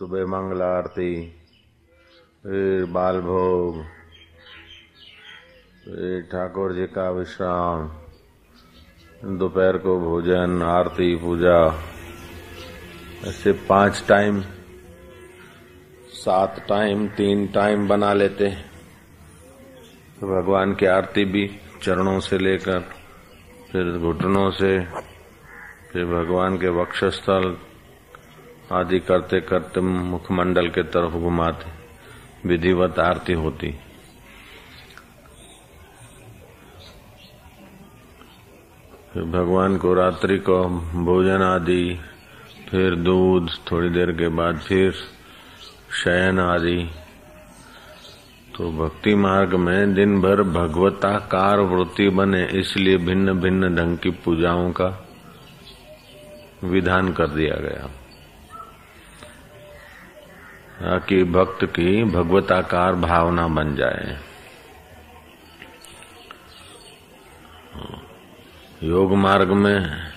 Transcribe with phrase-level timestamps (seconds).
[0.00, 1.14] सुबह मंगल आरती,
[2.42, 3.82] फिर बाल भोग,
[5.84, 7.88] फिर ठाकुर जी का विश्राम,
[9.38, 11.58] दोपहर को भोजन, आरती, पूजा,
[13.28, 14.40] ऐसे पाँच टाइम,
[16.16, 18.50] सात टाइम, तीन टाइम बना लेते
[20.16, 21.48] तो भगवान की आरती भी
[21.82, 22.80] चरणों से लेकर,
[23.72, 24.78] फिर घुटनों से,
[25.92, 27.56] फिर भगवान के वक्षस्थल
[28.70, 31.70] आदि करते करते मुखमंडल के तरफ़ घुमाते,
[32.48, 33.70] विधिवत आरती होती।
[39.12, 40.62] फिर भगवान को रात्रि को
[41.04, 41.98] भोजन आदि,
[42.70, 44.92] फिर दूध थोड़ी देर के बाद फिर
[46.04, 46.90] शयन आदि।
[48.56, 54.70] तो भक्ति मार्ग में दिन भर भगवताकार वृत्ति बने, इसलिए भिन्न भिन्न ढंग की पूजाओं
[54.70, 54.88] का
[56.64, 57.88] विधान कर दिया गया।
[60.80, 64.18] ताकि भक्त की भगवताकार भावना बन जाए।
[68.82, 70.10] योग मार्ग में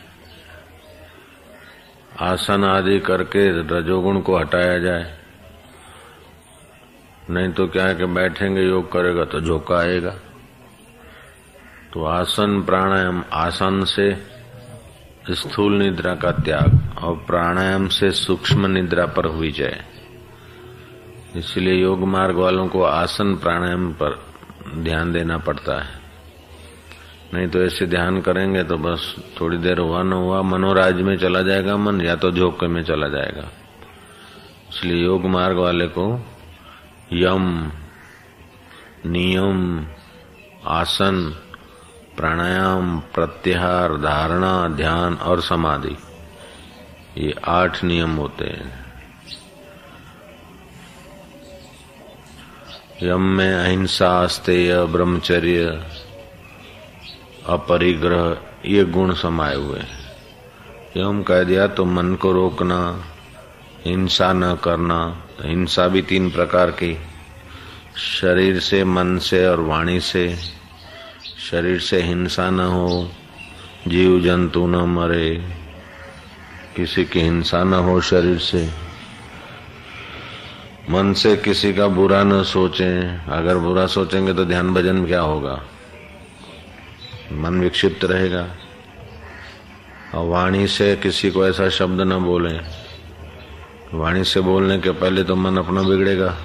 [2.21, 5.13] आसन आदि करके रजोगुण को हटाया जाए।
[7.29, 10.16] नहीं तो क्या है कि बैठेंगे, योग करेगा तो झोंका आएगा।
[11.93, 14.11] तो आसन प्राणायाम, आसन से
[15.31, 19.92] स्थूल निद्रा का त्याग और प्राणायाम से सूक्ष्म निद्रा पर हुई जाए
[21.35, 24.19] इसलिए योग मार्ग वालों को आसन प्राणायाम पर
[24.75, 26.01] ध्यान देना पड़ता है।
[27.33, 31.41] नहीं तो ऐसे ध्यान करेंगे तो बस थोड़ी देर हुआ न हुआ, मनोराज में चला
[31.41, 33.47] जाएगा मन या तो झोंके में चला जाएगा।
[34.69, 36.05] इसलिए योग मार्ग वाले को
[37.13, 37.71] यम,
[39.05, 39.85] नियम,
[40.67, 41.35] आसन,
[42.17, 45.95] प्राणायाम, प्रत्याहार, धारणा, ध्यान और समाधि,
[47.17, 48.82] ये आठ नियम होते हैं।
[53.03, 55.85] यम में अहिंसा अस्तेय ब्रह्मचर्य
[57.45, 60.11] अपरिग्रह, ये गुण समाये हुए हैं।
[60.97, 63.05] यम कह दिया तो मन को रोकना,
[63.85, 66.97] हिंसा न करना तो हिंसा भी तीन प्रकार की।
[68.22, 70.35] शरीर से मन से और वाणी से।
[71.51, 73.11] शरीर से हिंसा न हो,
[73.88, 75.55] जीव जंतु न मरे।
[76.75, 78.92] किसी की हिंसा न हो शरीर से।
[80.89, 85.63] मन से किसी का बुरा न सोचें। अगर बुरा सोचेंगे तो ध्यान भजन क्या होगा?
[87.31, 88.49] मन विक्षिप्त रहेगा।
[90.16, 92.59] और वाणी से किसी को ऐसा शब्द न बोलें।
[93.93, 96.38] वाणी से बोलने के पहले तो मन अपना बिगड़ेगा।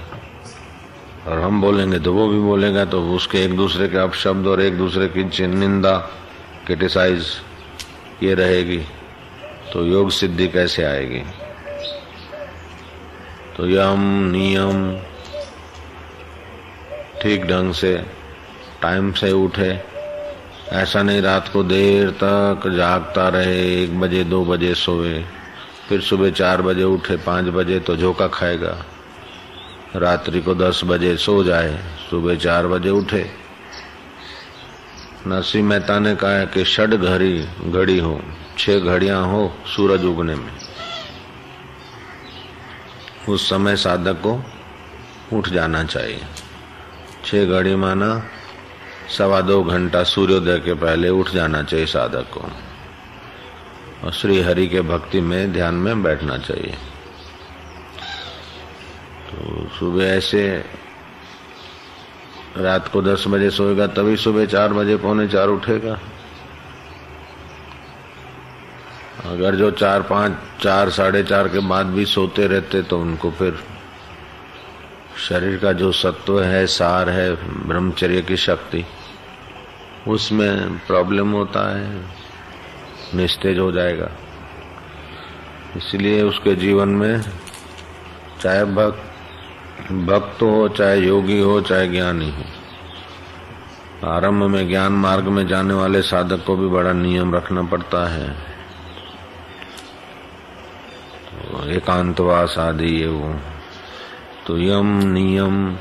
[1.26, 4.78] और हम बोलेंगे तो वो भी बोलेगा तो उसके एक दूसरे के अपशब्द और एक
[4.78, 5.96] दूसरे की निंदा
[6.66, 7.26] क्रिटिसाइज
[8.22, 8.80] ये रहेगी।
[9.72, 11.22] तो योग सिद्धि कैसे आएगी?
[13.58, 14.00] तो यम
[14.32, 14.96] नियम।
[17.22, 18.04] ठीक ढंग से,
[18.82, 19.82] टाइम से उठे।
[20.72, 25.24] ऐसा नहीं रात को देर तक जागता रहे, एक बजे, दो बजे सोए।
[25.88, 28.84] फिर सुबह चार बजे उठे, पाँच बजे तो झोंका खाएगा।
[29.96, 31.78] रात्रि को दस बजे सो जाए,
[32.10, 33.30] सुबह चार बजे उठे।
[35.26, 38.20] नरसिंह मेहता ने कहा कि षड घड़ी घड़ी हो,
[38.58, 40.67] छह घड़ियाँ हो सूरज उगने में।
[43.28, 44.44] उस समय साधक को
[45.36, 46.20] उठ जाना चाहिए।
[47.24, 48.24] छह घड़ी माना,
[49.18, 52.50] सवा दो घंटा सूर्योदय के पहले उठ जाना चाहिए साधक। को
[54.04, 56.74] और श्री हरि के भक्ति में, ध्यान में बैठना चाहिए।
[59.30, 60.64] तो सुबह ऐसे,
[62.56, 66.00] रात को दस बजे सोएगा, तभी सुबह चार बजे, पौने चार उठेगा।
[69.28, 73.58] अगर जो चार पाँच, चार साढ़े चार के बाद भी सोते रहते तो उनको फिर
[75.28, 77.30] शरीर का जो सत्व है, सार है,
[77.66, 78.84] ब्रह्मचर्य की शक्ति,
[80.08, 81.86] उसमें प्रॉब्लम होता है,
[83.14, 84.10] निस्तेज हो जाएगा।
[85.76, 87.20] इसलिए उसके जीवन में
[88.40, 92.44] चाहे भक्त भक्त हो, चाहे योगी हो, चाहे ज्ञानी हो,
[94.04, 98.28] आरंभ में ज्ञान मार्ग में जाने वाले साधक को भी बड़ा नियम रखना पड़ता है
[101.24, 103.34] तो एकांतवास आदि ये वो
[104.46, 105.76] तो यम नियम।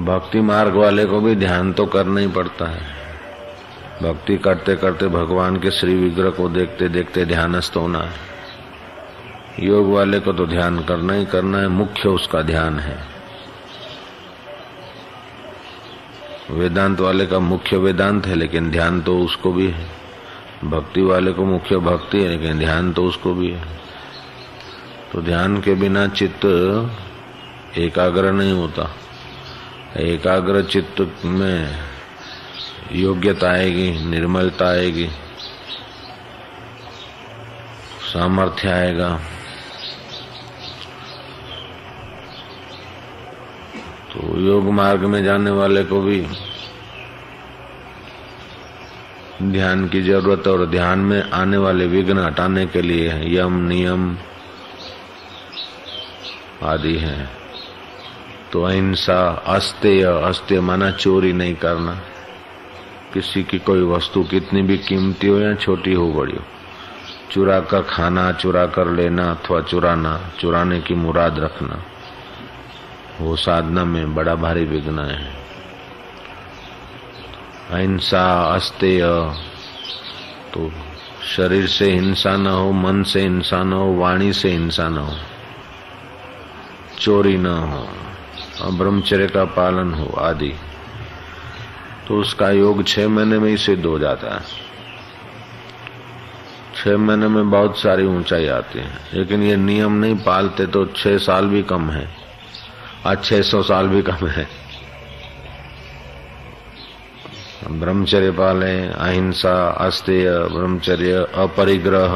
[0.00, 2.94] भक्ति मार्ग वाले को भी ध्यान तो करना ही पड़ता है।
[4.02, 8.24] भक्ति करते करते भगवान के श्री विग्रह को देखते देखते ध्यानस्थ होना है।
[9.60, 12.96] योग वाले को तो ध्यान करना ही करना है, मुख्य उसका ध्यान है।
[16.50, 19.86] वेदांत वाले का मुख्य वेदांत है, लेकिन ध्यान तो उसको भी है।
[20.64, 23.64] भक्ति वाले को मुख्य भक्ति है, लेकिन ध्यान तो उसको भी है।
[25.12, 26.44] तो ध्यान के बिना चित्त
[27.78, 28.90] एकाग्र नहीं होता।
[29.96, 31.78] एकाग्र चित्त में
[32.92, 35.08] योग्यता आएगी, निर्मलता आएगी,
[38.12, 39.16] सामर्थ्य आएगा।
[44.12, 46.20] तो योग मार्ग में जाने वाले को भी
[49.42, 54.16] ध्यान की ज़रूरत और ध्यान में आने वाले विघ्न हटाने के लिए यम, नियम
[56.62, 57.30] आदि हैं।
[58.52, 62.00] तो अहिंसा, अस्त्य अस्त्य माना चोरी नहीं करना।
[63.14, 66.42] किसी की कोई वस्तु कितनी भी कीमती हो या छोटी हो बड़ी हो।
[67.30, 71.84] चुरा कर खाना, चुरा कर लेना अथवा चुराना, चुराने की मुराद रखना।
[73.20, 75.45] वो साधना में बड़ा भारी विघ्न है।
[77.68, 78.24] अहिंसा,
[78.54, 79.02] अस्तेय
[80.54, 80.70] तो
[81.26, 85.14] शरीर से हिंसा न हो, मन से हिंसा न हो, वाणी से हिंसा न हो,
[87.00, 90.52] चोरी न हो ब्रह्मचर्य का पालन हो, आदि।
[92.06, 94.40] तो उसका योग छह महीने में ही सिद्ध हो जाता है।
[96.76, 101.18] छह महीने में बहुत सारी ऊंचाई आती है, लेकिन ये नियम नहीं पालते तो छह
[101.20, 102.08] साल भी कम है,
[103.06, 104.46] आज छह सौ साल भी कम है।
[107.62, 112.14] ब्रह्मचर्य पाले, अहिंसा, अस्तेय, ब्रह्मचर्य, अपरिग्रह।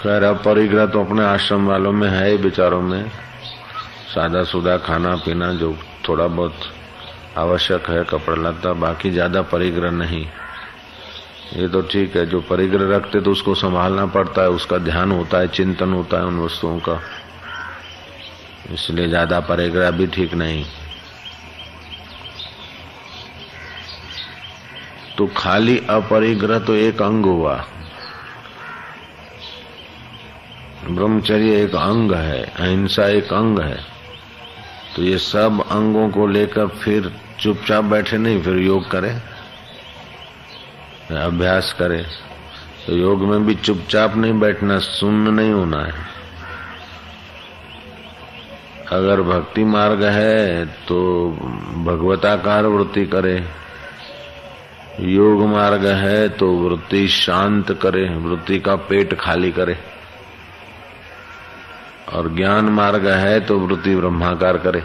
[0.00, 3.10] खैर अपरिग्रह तो अपने आश्रम वालों में है ही बेचारों में।
[4.14, 5.74] सादा सुदा खाना पीना जो
[6.08, 6.54] थोड़ा बहुत
[7.38, 10.26] आवश्यक है, कपड़ा लत्ता, बाकी ज़्यादा परिग्रह नहीं।
[11.54, 15.38] ये तो ठीक है, जो परिग्रह रखते तो उसको संभालना पड़ता है, उसका ध्यान होता
[15.38, 17.00] है, चिंतन होता है उन वस्तुओं का।
[18.72, 20.64] इसलिए ज़्यादा परिग्रह भी ठीक नहीं।
[25.18, 27.54] तो खाली अपरिग्रह तो एक अंग हुआ।
[30.86, 33.78] ब्रह्मचर्य एक अंग है, अहिंसा एक अंग है।
[34.96, 39.14] तो ये सब अंगों को लेकर फिर चुपचाप बैठे नहीं, फिर योग करें,
[41.18, 42.04] अभ्यास करें।
[42.86, 46.13] तो योग में भी चुपचाप नहीं बैठना, सुन्न नहीं होना है।
[48.92, 51.30] अगर भक्ति मार्ग है तो
[51.84, 53.36] भगवताकार वृत्ति करे।
[55.00, 59.76] योग मार्ग है तो वृत्ति शांत करे, वृत्ति का पेट खाली करे।
[62.12, 64.82] और ज्ञान मार्ग है तो वृत्ति ब्रह्माकार करे।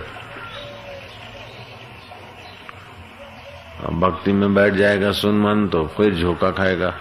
[3.99, 6.93] भक्ति में बैठ जाएगा सुन मन तो फिर झोंका खाएगा।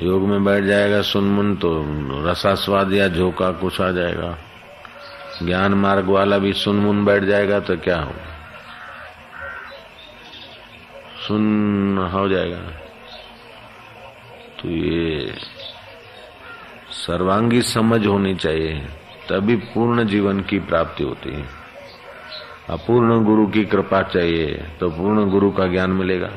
[0.00, 1.70] योग में बैठ जाएगा सुन मन तो
[2.26, 4.36] रसास्वाद या झोंका कुछ आ जाएगा।
[5.42, 8.26] ज्ञान मार्ग वाला भी सुन मुन बैठ जाएगा तो क्या होगा?
[11.26, 12.60] सुन हो जाएगा।
[14.58, 15.34] तो ये
[17.06, 18.74] सर्वांगी समझ होनी चाहिए,
[19.28, 21.44] तभी पूर्ण जीवन की प्राप्ति होती है।
[22.70, 26.30] अपूर्ण गुरु की कृपा चाहिए तो पूर्ण गुरु का ज्ञान मिलेगा।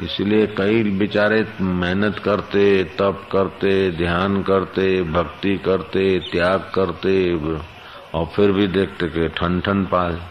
[0.00, 7.34] इसलिए कई बेचारे मेहनत करते, तप करते, ध्यान करते, भक्ति करते, त्याग करते,
[8.14, 10.22] और फिर भी देखते कि ठन ठन पाल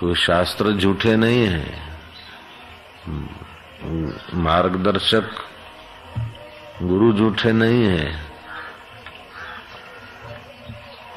[0.00, 1.80] तो शास्त्र झूठे नहीं है।
[4.34, 5.30] मार्गदर्शक
[6.82, 8.20] गुरु झूठे नहीं है।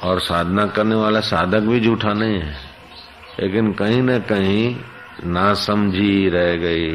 [0.03, 2.58] और साधना करने वाला साधक भी झूठा नहीं है।
[3.39, 4.75] लेकिन कहीं न कहीं
[5.26, 6.90] ना समझी रह गई।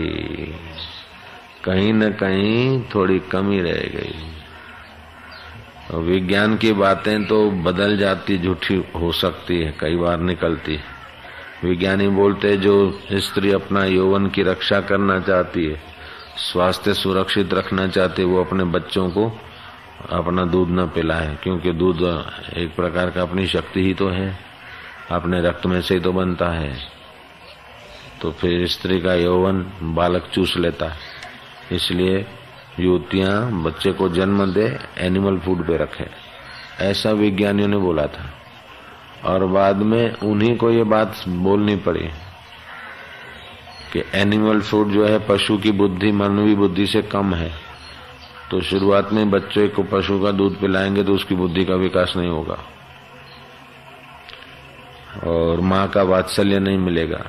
[1.64, 4.30] कहीं न कहीं थोड़ी कमी रह गई।
[5.94, 10.80] विज्ञान की बातें तो बदल जाती, झूठी हो सकती है, कई बार निकलती
[11.64, 15.82] विज्ञानी बोलते जो स्त्री अपना यौवन की रक्षा करना चाहती है,
[16.36, 19.40] स्वास्थ्य सुरक्षित रखना चाहती है, वो अपने बच्चों को
[20.10, 22.26] अपना दूध न पिलाए, क्योंकि दूध
[22.56, 24.38] एक प्रकार का अपनी शक्ति ही तो है।
[25.10, 26.93] अपने रक्त में से ही तो बनता है।
[28.22, 30.98] तो फिर स्त्री का यौवन बालक चूस लेता है।
[31.72, 32.26] इसलिए
[32.80, 36.06] युवतियाँ बच्चे को जन्म दे एनिमल फ़ूड पे रखे।
[36.80, 38.30] ऐसा विज्ञानियों ने बोला था।
[39.24, 42.08] और बाद में उन्हीं को ये बात बोलनी पड़ी
[43.92, 47.52] कि एनिमल फ़ूड जो है पशु की बुद्धि, मानवीय बुद्धि से कम है।
[48.50, 52.28] तो शुरुआत में बच्चे को पशु का दूध पिलाएँगे तो उसकी बुद्धि का विकास नहीं
[52.28, 52.58] होगा।
[55.24, 57.24] और माँ का वात्सल्य नहीं मिलेगा।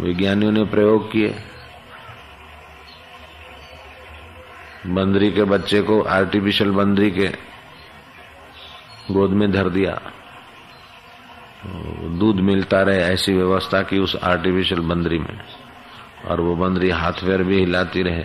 [0.00, 1.34] विज्ञानियों ने प्रयोग किए।
[4.86, 7.28] बंदरी के बच्चे को आर्टिफिशियल बंदरी के
[9.10, 10.00] गोद में धर दिया।
[12.18, 15.40] दूध मिलता रहे ऐसी व्यवस्था की उस आर्टिफिशियल बंदरी में।
[16.26, 18.24] और वो बंदरी हाथ पैर भी हिलाती रहे।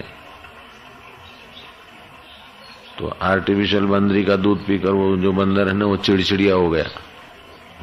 [2.99, 6.85] तो आर्टिफिशियल बंदरी का दूध पीकर वो जो बंदर है ना, वो चिड़चिड़िया हो गया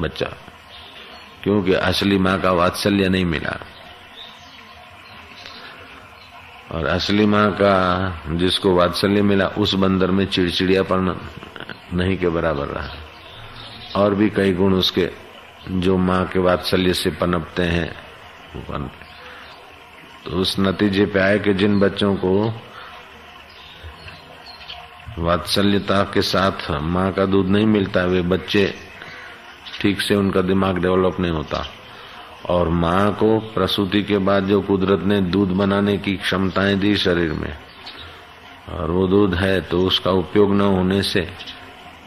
[0.01, 0.25] बच्चा।
[1.43, 3.59] क्योंकि असली माँ का वात्सल्य नहीं मिला।
[6.71, 11.15] और असली माँ का जिसको वात्सल्य मिला, उस बंदर में चिड़चिड़ियापन
[11.93, 12.89] नहीं के बराबर रहा।
[13.95, 15.09] और भी कई गुण उसके,
[15.69, 17.91] जो माँ के वात्सल्य से पनपते हैं
[20.25, 22.31] तो उस नतीजे पे आए कि जिन बच्चों को
[25.19, 28.73] वात्सल्यता के साथ माँ का दूध नहीं मिलता, वे बच्चे
[29.81, 31.65] ठीक से उनका दिमाग डेवलप नहीं होता।
[32.45, 37.33] और माँ को प्रसूति के बाद जो कुदरत ने दूध बनाने की क्षमताएँ दी शरीर
[37.33, 37.53] में,
[38.69, 41.27] और वो दूध है तो उसका उपयोग न होने से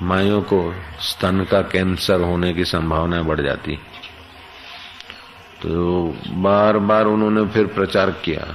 [0.03, 0.63] मायों को
[1.01, 3.77] स्तन का कैंसर होने की संभावना बढ़ जाती।
[5.63, 8.47] तो बार बार उन्होंने फिर प्रचार किया।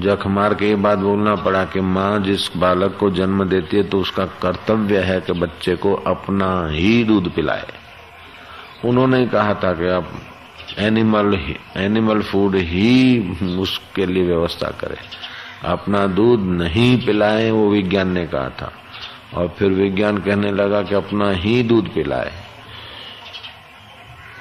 [0.00, 3.82] जख मार के ये बात बोलना पड़ा कि माँ, जिस बालक को जन्म देती है
[3.82, 7.66] तो उसका कर्तव्य है कि बच्चे को अपना ही दूध पिलाए।
[8.84, 10.12] उन्होंने कहा था कि आप
[10.78, 13.20] एनिमल एनिमल फ़ूड ही
[13.56, 14.96] उसके लिए व्यवस्था करे।
[15.64, 18.72] अपना दूध नहीं पिलाए, वो विज्ञान ने कहा था।
[19.34, 22.32] और फिर विज्ञान कहने लगा कि अपना ही दूध पिलाए।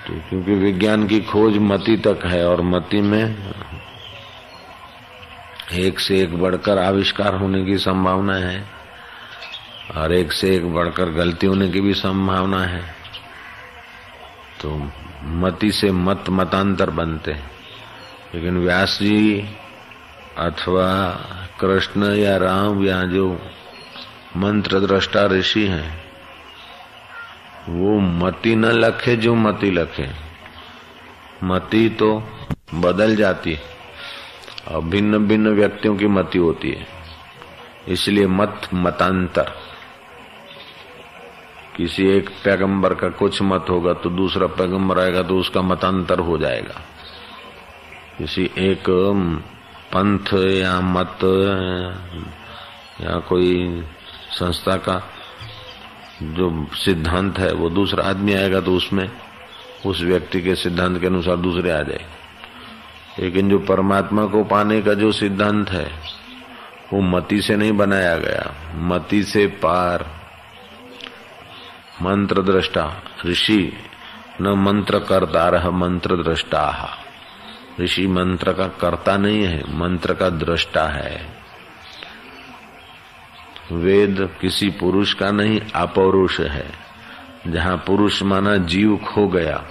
[0.07, 3.51] तो क्योंकि विज्ञान की खोज मती तक है और मती में
[5.73, 8.65] एक से एक बढ़कर आविष्कार होने की संभावना है
[9.97, 12.81] और एक से एक बढ़कर गलती होने की भी संभावना है।
[14.61, 14.91] तो
[15.23, 17.51] मति से मत मतांतर बनते हैं।
[18.35, 19.49] लेकिन व्यास जी
[20.37, 21.19] अथवा
[21.59, 23.41] कृष्ण या राम या जो
[24.37, 26.03] मंत्र दृष्टा ऋषि हैं,
[27.69, 30.09] वो मति न लखे जो मति लखे।
[31.43, 32.23] मति तो
[32.73, 33.61] बदल जाती है
[34.67, 36.87] और भिन्न भिन्न व्यक्तियों की मति होती है।
[37.87, 39.70] इसलिए मत मतांतर।
[41.77, 46.37] किसी एक पैगंबर का कुछ मत होगा तो दूसरा पैगंबर आएगा तो उसका मतांतर हो
[46.37, 46.81] जाएगा।
[48.17, 48.89] किसी एक
[49.93, 51.17] पंथ या मत,
[53.01, 53.83] या कोई
[54.31, 55.01] संस्था का
[56.23, 59.11] जो सिद्धांत है, वो दूसरा आदमी आएगा तो उसमें
[59.85, 62.05] उस व्यक्ति के सिद्धांत के अनुसार दूसरे आ जाए।
[63.19, 65.91] लेकिन जो परमात्मा को पाने का जो सिद्धांत है,
[66.93, 70.20] वो मति से नहीं बनाया गया। मति से पार
[72.01, 73.73] मंत्र दृष्टा ऋषि
[74.41, 76.97] न मंत्र करता रह मंत्र दृष्टा
[77.81, 81.41] ऋषि मंत्र का कर्ता नहीं है, मंत्र का दृष्टा है।
[83.71, 86.69] वेद किसी पुरुष का नहीं, अपौरुष है।
[87.47, 89.63] जहाँ पुरुष माना जीव खो गया,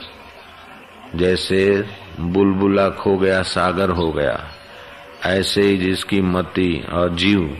[1.16, 1.88] जैसे
[2.20, 4.38] बुलबुला खो गया, सागर हो गया,
[5.26, 7.56] ऐसे ही जिसकी मति और जीव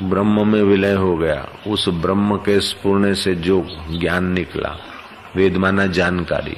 [0.00, 4.76] ब्रह्म में विलय हो गया। उस ब्रह्म के स्पूर्ण से जो ज्ञान निकला,
[5.36, 6.56] वेद माना जानकारी,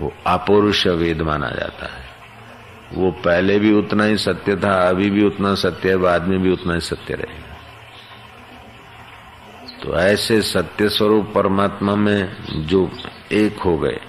[0.00, 2.10] वो अपौरुष वेद माना जाता है।
[2.94, 6.52] वो पहले भी उतना ही सत्य था, अभी भी उतना सत्य है, बाद में भी
[6.52, 7.56] उतना ही सत्य रहेगा।
[9.82, 12.90] तो ऐसे सत्य स्वरूप परमात्मा में जो
[13.32, 14.00] एक हो गए,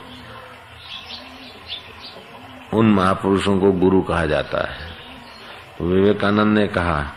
[2.74, 4.92] उन महापुरुषों को गुरु कहा जाता है।
[5.78, 7.14] तो विवेकानंद ने कहा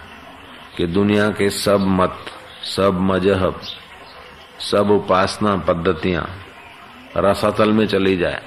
[0.76, 2.16] कि दुनिया के सब मत,
[2.66, 3.60] सब मज़हब,
[4.62, 6.26] सब उपासना पद्धतियाँ
[7.16, 8.42] रसातल में चली जाए।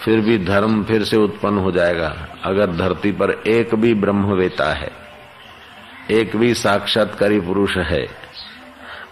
[0.00, 4.90] फिर भी धर्म फिर से उत्पन्न हो जाएगा। अगर धरती पर एक भी ब्रह्मवेता है,
[6.10, 8.06] एक भी साक्षात्कारी पुरुष है,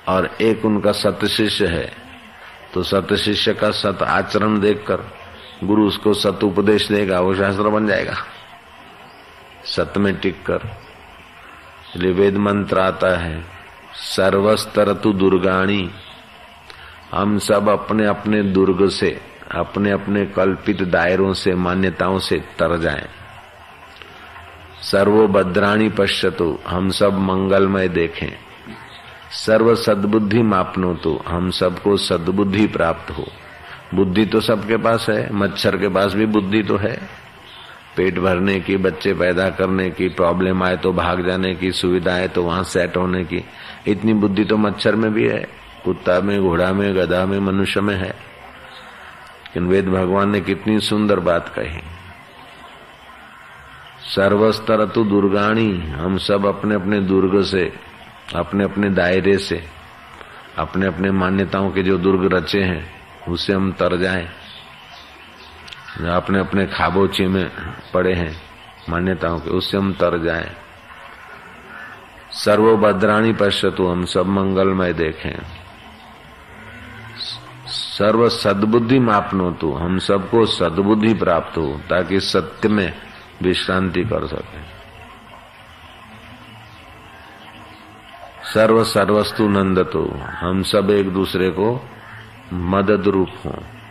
[0.09, 1.93] और एक उनका सत शिष्य है
[2.75, 5.03] तो सत शिष्य का सत आचरण देखकर
[5.65, 8.17] गुरु उसको सत उपदेश देगा, वो शास्त्र बन जाएगा।
[9.77, 10.61] सत में टिक कर
[11.87, 13.45] इसलिए वेद मंत्र आता है
[13.95, 15.91] सर्वस्तर तु दुर्गाणी।
[17.13, 19.11] हम सब अपने अपने दुर्ग से
[19.53, 23.09] अपने अपने कल्पित दायरों से, मान्यताओं से तर जाएँ।
[24.83, 28.33] सर्वो भद्राणी पश्यतु, हम सब मंगलमय देखें।
[29.31, 33.27] सर्व सद्बुद्धि मापनो तो हम सबको सद्बुद्धि प्राप्त हो।
[33.95, 37.24] बुद्धि तो सबके पास है, मच्छर के पास भी बुद्धि तो है।
[37.97, 42.29] पेट भरने की, बच्चे पैदा करने की प्रॉब्लम आए तो भाग जाने की, सुविधा है
[42.29, 43.45] तो वहाँ सेट होने की।
[43.87, 45.47] इतनी बुद्धि तो मच्छर में भी है,
[45.85, 48.35] कुत्ता में, घोड़ा में, गधा में, मनुष्य में है।
[49.45, 51.81] लेकिन वेद भगवान ने कितनी सुंदर बात कही।
[54.15, 57.73] सर्वस्तर तु दुर्गाणी, हम सब अपने अपने दुर्ग से
[58.35, 59.65] अपने अपने दायरे से
[60.59, 62.91] अपने अपने मान्यताओं के जो दुर्ग रचे हैं,
[63.29, 64.29] उसे हम तर जाएँ।
[66.01, 67.51] अपने अपने खाबोची में
[67.95, 68.43] पड़े हैं,
[68.89, 70.51] मान्यताओं के, उससे हम तर जाएँ।
[72.31, 75.43] सर्वभद्राणी पश्यतु, हम सब मंगलमय देखें।
[77.67, 82.93] सर्व सद्बुद्धि मापनो तू, हम सबको सद्बुद्धि प्राप्त हो, ताकि सत्य में
[83.43, 84.75] विश्रांति कर सके।
[88.53, 91.89] सर्व सर्वस्तु नंद तो हम सब एक दूसरे को
[92.53, 93.84] मदद रूप हों।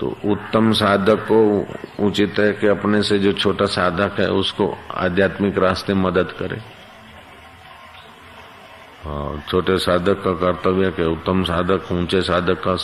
[0.00, 1.66] तो उत्तम साधक को
[2.06, 6.60] उचित है कि अपने से जो छोटा साधक है, उसको आध्यात्मिक रास्ते मदद करे।
[9.06, 12.76] और छोटे साधक का कर्तव्य है कि उत्तम साधक, ऊँचे साधक का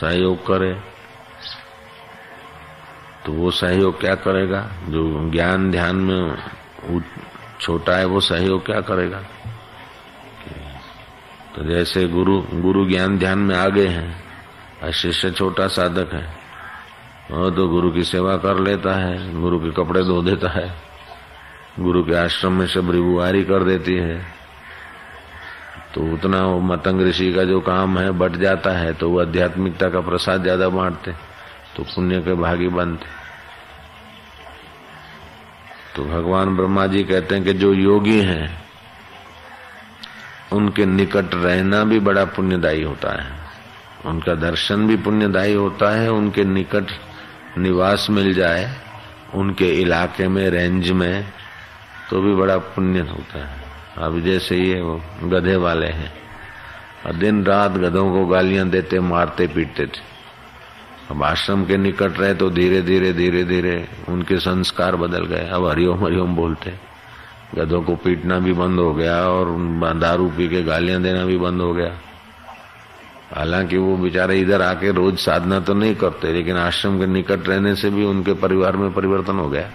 [0.00, 0.72] सहयोग करे।
[3.26, 4.60] तो वो सहयोग क्या करेगा?
[4.88, 7.02] जो ज्ञान ध्यान में
[7.60, 9.22] छोटा है, वो सहयोग क्या करेगा?
[11.56, 16.41] तो जैसे गुरु गुरु ज्ञान ध्यान में आगे हैं शिष्य छोटा साधक है।
[17.32, 20.68] वो तो गुरु की सेवा कर लेता है, गुरु के कपड़े धो देता है,
[21.80, 24.20] गुरु के आश्रम में सब रिबुआरी कर देती है।
[25.94, 29.88] तो उतना वो मतंग ऋषि का जो काम है, बट जाता है तो वो आध्यात्मिकता
[29.88, 31.12] का प्रसाद ज़्यादा बांटते
[31.76, 33.06] तो पुण्य के भागी बनते।
[35.96, 38.48] तो भगवान ब्रह्मा जी कहते हैं कि जो योगी हैं,
[40.52, 43.30] उनके निकट रहना भी बड़ा पुण्यदायी होता है।
[44.06, 46.90] उनका दर्शन भी पुण्यदायी होता है, उनके निकट
[47.58, 48.70] निवास मिल जाए,
[49.34, 51.24] उनके इलाके में रेंज में
[52.10, 53.60] तो भी बड़ा पुण्य होता है।
[53.98, 56.12] अब जैसे ये वो गधे वाले हैं,
[57.06, 60.10] और दिन रात गधों को गालियाँ देते, मारते, पीटते थे।
[61.10, 63.74] अब आश्रम के निकट रहे तो धीरे धीरे धीरे धीरे
[64.08, 66.72] उनके संस्कार बदल गए। अब हरिओम हरिओम बोलते।
[67.54, 71.60] गधों को पीटना भी बंद हो गया, और दारू पी के गालियाँ देना भी बंद
[71.60, 71.98] हो गया।
[73.32, 77.74] हालाँकि वो बेचारे इधर आके रोज साधना तो नहीं करते लेकिन आश्रम के निकट रहने
[77.76, 79.68] से भी उनके परिवार में परिवर्तन हो गया।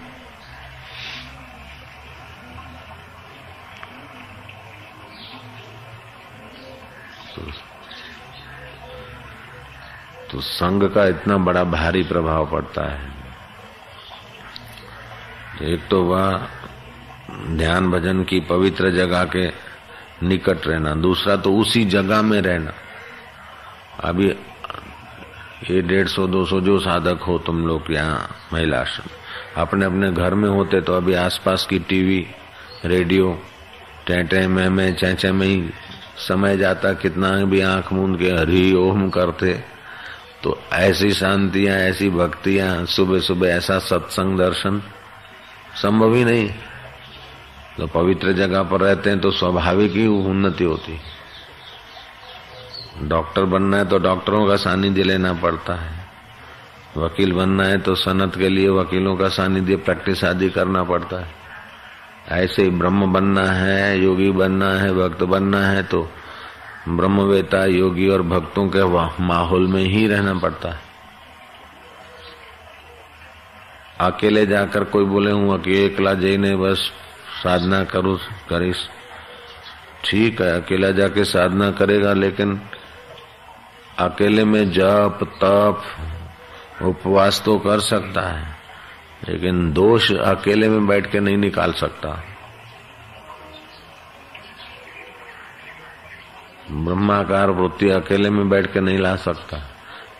[7.34, 7.42] तो,
[10.30, 13.12] तो संघ का इतना बड़ा भारी प्रभाव पड़ता है।
[15.62, 16.48] एक तो वह
[17.56, 19.48] ध्यान भजन की पवित्र जगह के
[20.26, 22.72] निकट रहना दूसरा तो उसी जगह में रहना।
[24.00, 24.26] अभी
[25.70, 30.10] ये डेढ़ सौ, दो सौ जो साधक हो तुम लोग यहाँ महिला आश्रम अपने अपने
[30.12, 32.26] घर में होते तो अभी आसपास की टीवी,
[32.84, 33.42] रेडियो,
[34.06, 35.70] टें में में, चै में ही
[36.28, 39.52] समय जाता कितना भी आँख मूंद के हरी ओम करते।
[40.42, 44.82] तो ऐसी शांतियाँ, ऐसी भक्तियाँ, सुबह सुबह ऐसा सत्संग दर्शन
[45.82, 46.48] संभव ही नहीं।
[47.78, 51.17] तो पवित्र जगह पर रहते हैं तो स्वाभाविक ही उन्नति होती। है
[53.00, 55.96] डॉक्टर बनना है तो डॉक्टरों का सानिध्य लेना पड़ता है।
[56.96, 61.36] वकील बनना है तो सनत के लिए वकीलों का सानिध्य प्रैक्टिस आदि करना पड़ता है।
[62.34, 66.08] ऐसे ही ब्रह्म बनना है, योगी बनना है, भक्त बनना है तो
[66.88, 68.84] ब्रह्मवेता, योगी और भक्तों के
[69.22, 70.86] माहौल में ही रहना पड़ता है।
[74.00, 76.90] अकेले जाकर कोई बोले, हूँ कि एकला जईने बस
[77.42, 78.16] साधना करो,
[78.48, 78.88] करीस।
[80.04, 82.60] ठीक है, अकेला जाके साधना करेगा, लेकिन
[83.98, 85.82] अकेले में जप, तप,
[86.82, 88.56] उपवास तो कर सकता है,
[89.28, 92.08] लेकिन दोष अकेले में बैठ के नहीं निकाल सकता।
[96.70, 99.58] ब्रह्माकार वृत्ति अकेले में बैठ के नहीं ला सकता।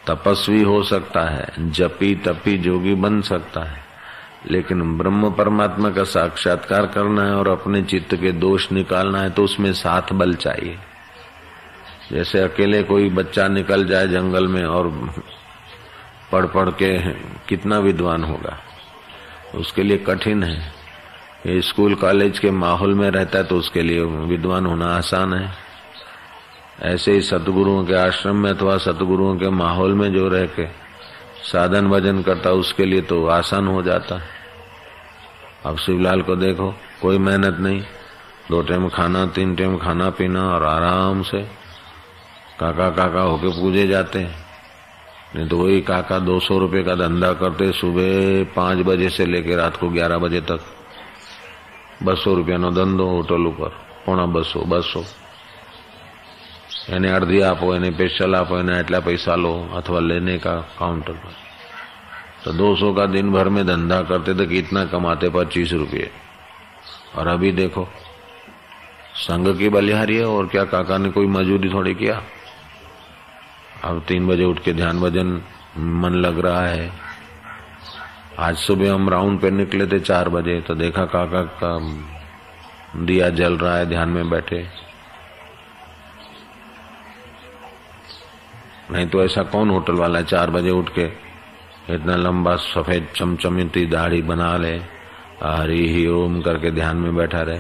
[0.06, 3.80] तपस्वी हो सकता है, जपी तपी जोगी बन सकता है,
[4.46, 9.44] लेकिन ब्रह्म परमात्मा का साक्षात्कार करना है और अपने चित्त के दोष निकालना है तो
[9.44, 10.78] उसमें साथ बल चाहिए।
[12.12, 14.88] जैसे अकेले कोई बच्चा निकल जाए जंगल में और
[16.32, 16.98] पढ़ पढ़ के
[17.48, 18.56] कितना विद्वान होगा?
[19.54, 24.66] उसके लिए कठिन है। स्कूल कॉलेज के माहौल में रहता है तो उसके लिए विद्वान
[24.66, 25.52] होना आसान है।
[26.84, 30.66] ऐसे ही सतगुरुओं के आश्रम में अथवा सतगुरुओं के माहौल में जो रह के
[31.42, 34.20] साधन भजन करता, उसके लिए तो आसान हो जाता।
[35.66, 37.80] अब शिवलाल को देखो, कोई मेहनत नहीं।
[38.50, 41.46] दो टाइम खाना, तीन टाइम खाना पीना और आराम से
[42.59, 44.35] काका काका होके पूजे जाते हैं
[45.35, 49.57] नहीं तो वही काका दो सौ रुपये का धंधा करते सुबह पांच बजे से लेकर
[49.57, 50.65] रात को ग्यारह बजे तक
[52.03, 53.71] बसो रुपया नो धंधो होटल ऊपर
[54.05, 55.01] પોણા બસો બસો
[56.95, 61.33] એને અડધી આપો એને સ્પેશલ આપो એને એટલા पैसा लो अथवा लेने का काउंटर पर
[62.43, 66.09] तो दो सौ का दिन भर में धंधा करते तो कितना कमाते पच्चीस रुपये
[67.15, 67.83] और अभी देखो
[69.23, 72.15] संघ की बलिहारी है और क्या काका ने कोई मजूरी थोड़ी किया
[73.84, 75.40] अब तीन बजे उठ के ध्यान भजन
[75.78, 76.90] मन लग रहा है।
[78.38, 81.70] आज सुबह हम राउंड पे निकले थे चार बजे तो देखा काका का
[83.04, 84.66] दिया जल रहा है ध्यान में बैठे।
[88.90, 90.24] नहीं तो ऐसा कौन होटल वाला है?
[90.24, 91.06] चार बजे उठ के
[91.94, 94.76] इतना लंबा सफ़ेद चमचमीती दाढ़ी बना ले
[95.42, 97.58] हरी ही ओम करके ध्यान में बैठा रहे।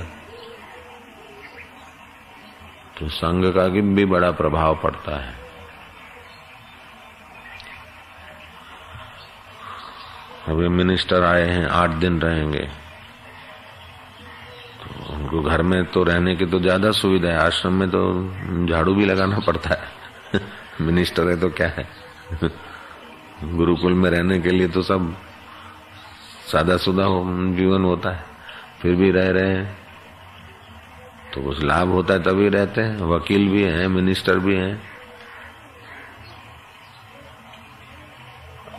[2.98, 5.47] तो संघ का भी बड़ा प्रभाव पड़ता है।
[10.48, 12.60] अभी मिनिस्टर आए हैं आठ दिन रहेंगे।
[14.80, 18.02] तो उनको घर में तो रहने की तो ज़्यादा सुविधा है आश्रम में तो
[18.66, 20.40] झाड़ू भी लगाना पड़ता है।
[20.80, 21.86] मिनिस्टर है तो क्या है?
[23.44, 25.14] गुरुकुल में रहने के लिए तो सब
[26.52, 27.24] सादा सुदा हो,
[27.56, 28.24] जीवन होता है
[28.82, 29.76] फिर भी रह रहे हैं।
[31.34, 34.80] तो कुछ लाभ होता है तभी रहते हैं वकील भी हैं मिनिस्टर भी हैं।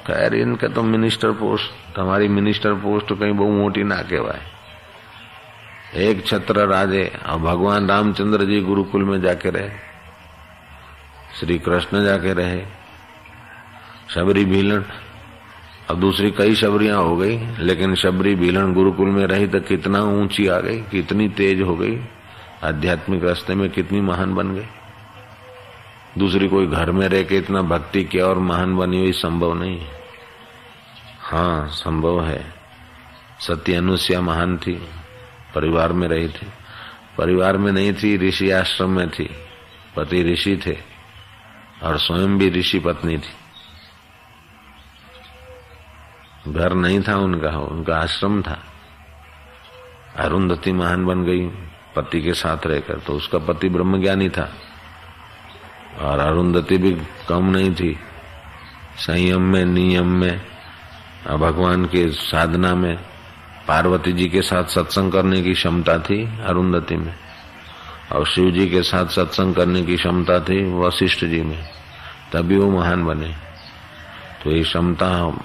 [0.09, 4.41] खैर, इनका तो मिनिस्टर पोस्ट हमारी मिनिस्टर पोस्ट कहीं बहु मोटी ना कहवाए
[6.01, 9.69] एक छत्र राजे और भगवान रामचंद्र जी गुरुकुल में जाके रहे।
[11.39, 12.61] श्री कृष्ण जाके रहे।
[14.09, 14.83] शबरी भीलन,
[15.89, 20.47] अब दूसरी कई शबरियाँ हो गई, लेकिन शबरी भीलन गुरुकुल में रही तो कितना ऊँची
[20.47, 21.99] आ गई, कितनी तेज हो गई।
[22.63, 24.67] आध्यात्मिक रास्ते में कितनी महान बन गई।
[26.17, 29.79] दूसरी कोई घर में रह के इतना भक्ति किया और महान बनी हुई संभव नहीं
[29.79, 29.98] है।
[31.29, 32.53] हाँ संभव है।
[33.39, 34.73] सत्य अनुष्या महान थी,
[35.55, 36.47] परिवार में रही थी।
[37.17, 39.29] परिवार में नहीं थी, ऋषि आश्रम में थी।
[39.95, 40.77] पति ऋषि थे
[41.83, 43.33] और स्वयं भी ऋषि पत्नी थी।
[46.47, 48.63] घर नहीं था उनका उनका आश्रम था।
[50.15, 51.47] अरुंधति महान बन गई,
[51.95, 54.53] पति के साथ रहकर तो उसका पति ब्रह्मज्ञानी था।
[55.99, 57.99] और अरुंधति भी कम नहीं थी।
[58.97, 60.58] संयम में, नियम में
[61.27, 62.97] भगवान के साधना में,
[63.67, 67.15] पार्वती जी के साथ सत्संग करने की क्षमता थी अरुंधति में,
[68.11, 71.69] और शिव जी के साथ सत्संग करने की क्षमता थी वशिष्ठ जी में,
[72.33, 73.35] तभी वो महान बने।
[74.43, 75.37] तो ये क्षमता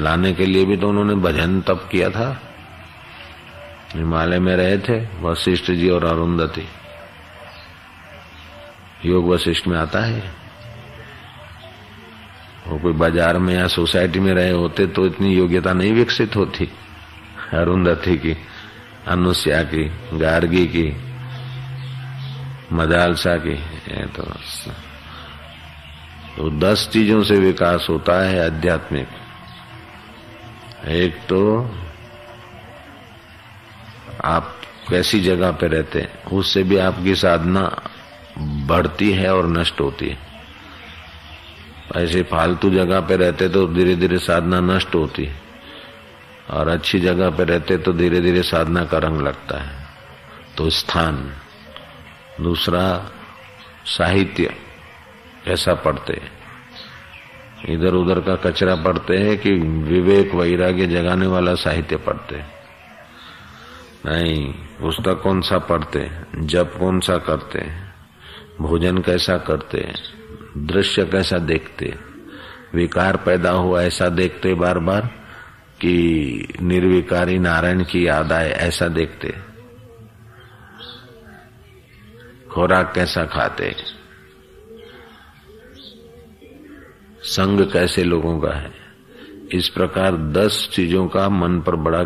[0.00, 2.40] लाने के लिए भी तो उन्होंने भजन तप किया था।
[3.94, 6.68] हिमालय में रहे थे वशिष्ठ जी और अरुंधति।
[9.04, 10.39] योग वशिष्ठ में आता है।
[12.70, 16.68] वो कोई बाज़ार में या सोसाइटी में रहे होते तो इतनी योग्यता नहीं विकसित होती।
[17.54, 18.36] अरुंधति की
[19.08, 20.86] अनुष्या की गार्गी की
[22.72, 23.54] मदालसा की
[24.08, 24.22] तो,
[26.36, 29.08] तो दस चीज़ों से विकास होता है आध्यात्मिक।
[30.90, 31.40] एक तो
[34.24, 34.56] आप
[34.88, 37.70] कैसी जगह पे रहते हैं उससे भी आपकी साधना
[38.66, 40.29] बढ़ती है और नष्ट होती है।
[41.96, 45.40] ऐसे फालतू जगह पे रहते तो धीरे धीरे साधना नष्ट होती। है
[46.50, 49.86] और अच्छी जगह पे रहते तो धीरे धीरे साधना का रंग लगता है।
[50.56, 51.16] तो स्थान,
[52.40, 52.84] दूसरा
[53.86, 54.54] साहित्य
[55.44, 56.20] कैसा पढ़ते
[57.68, 59.50] इधर उधर का कचरा पढ़ते हैं कि
[59.86, 62.42] विवेक वैराग्य जगाने वाला साहित्य पढ़ते
[64.06, 66.08] नहीं पुस्तक कौन सा पढ़ते
[66.46, 67.64] जब कौन सा करते
[68.60, 69.78] भोजन कैसा करते
[70.56, 71.94] दृश्य कैसा देखते?
[72.74, 75.06] विकार पैदा हुआ ऐसा देखते बार बार
[75.80, 79.34] कि निर्विकारी नारायण की याद आए ऐसा देखते।
[82.54, 83.76] खुराक कैसा खाते?
[87.22, 88.72] संग कैसे लोगों का है?
[89.52, 92.02] इस प्रकार दस चीज़ों का मन पर बड़ा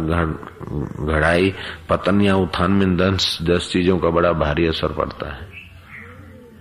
[1.06, 1.54] घड़ाई
[1.88, 5.53] पतन या उत्थान में दस दस चीज़ों का बड़ा भारी असर पड़ता है।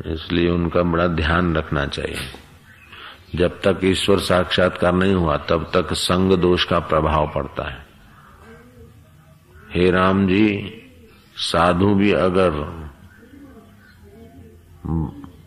[0.07, 2.17] इसलिए उनका बड़ा ध्यान रखना चाहिए।
[3.35, 7.85] जब तक ईश्वर साक्षात्कार नहीं हुआ, तब तक संग दोष का प्रभाव पड़ता है।
[9.71, 10.73] हे राम जी,
[11.35, 12.49] साधु भी अगर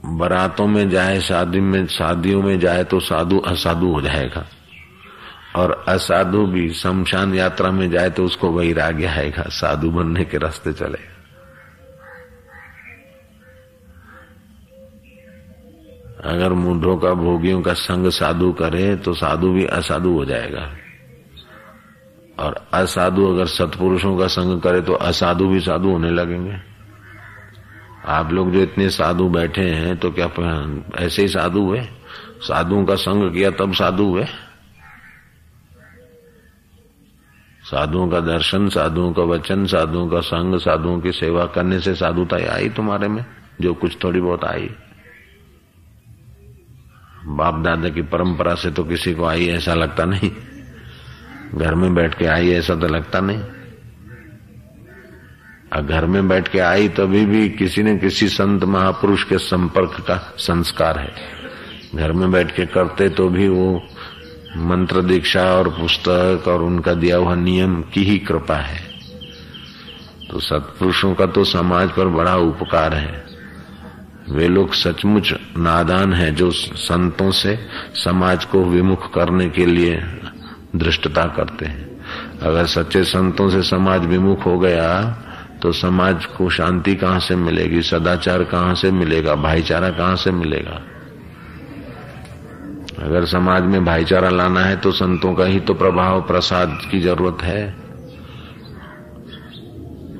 [0.04, 4.46] बरातों में जाए, शादी में, शादियों में जाए तो साधु असाधु हो जाएगा।
[5.56, 10.72] और असाधु भी, शमशान यात्रा में जाए तो उसको वैराग्य आएगा, साधु बनने के रास्ते
[10.72, 11.15] चलेगा।
[16.26, 20.70] अगर मूढ़ों का भोगियों का संग साधु करे तो साधु भी असाधु हो जाएगा।
[22.38, 26.56] और असाधु अगर सत्पुरुषों का संग करे तो असाधु भी साधु होने लगेंगे।
[28.06, 30.28] आप लोग जो इतने साधु बैठे हैं तो क्या
[30.98, 31.80] ऐसे ही साधु हुए?
[32.40, 34.24] साधुओं का संग किया, तब साधु हुए?
[37.64, 42.36] साधुओं का दर्शन, साधुओं का वचन, साधुओं का संग, साधुओं की सेवा करने से साधुता
[42.54, 43.24] आई तुम्हारे में?
[43.60, 44.68] जो कुछ थोड़ी बहुत आई।
[47.26, 50.30] बाप दादा की परंपरा से तो किसी को आई ऐसा लगता नहीं।
[51.54, 53.42] घर में बैठ के आई ऐसा तो लगता नहीं।
[55.82, 60.16] घर में बैठ के आई तभी भी किसी न किसी संत महापुरुष के संपर्क का
[60.38, 61.12] संस्कार है।
[61.94, 63.82] घर में बैठ के करते तो भी वो
[64.56, 68.80] मंत्र दीक्षा और पुस्तक और उनका दिया हुआ नियम की ही कृपा है।
[70.30, 73.25] तो सत्पुरुषों का तो समाज पर बड़ा उपकार है।
[74.28, 77.58] वे लोग सचमुच नादान है जो संतों से
[77.94, 80.00] समाज को विमुख करने के लिए
[80.76, 81.86] दृष्टता करते हैं।
[82.42, 84.88] अगर सच्चे संतों से समाज विमुख हो गया
[85.62, 87.82] तो समाज को शांति कहाँ से मिलेगी?
[87.82, 89.34] सदाचार कहाँ से मिलेगा?
[89.34, 90.80] भाईचारा कहाँ से मिलेगा?
[92.98, 97.42] अगर समाज में भाईचारा लाना है तो संतों का ही तो प्रभाव, प्रसाद की ज़रूरत
[97.42, 97.85] है।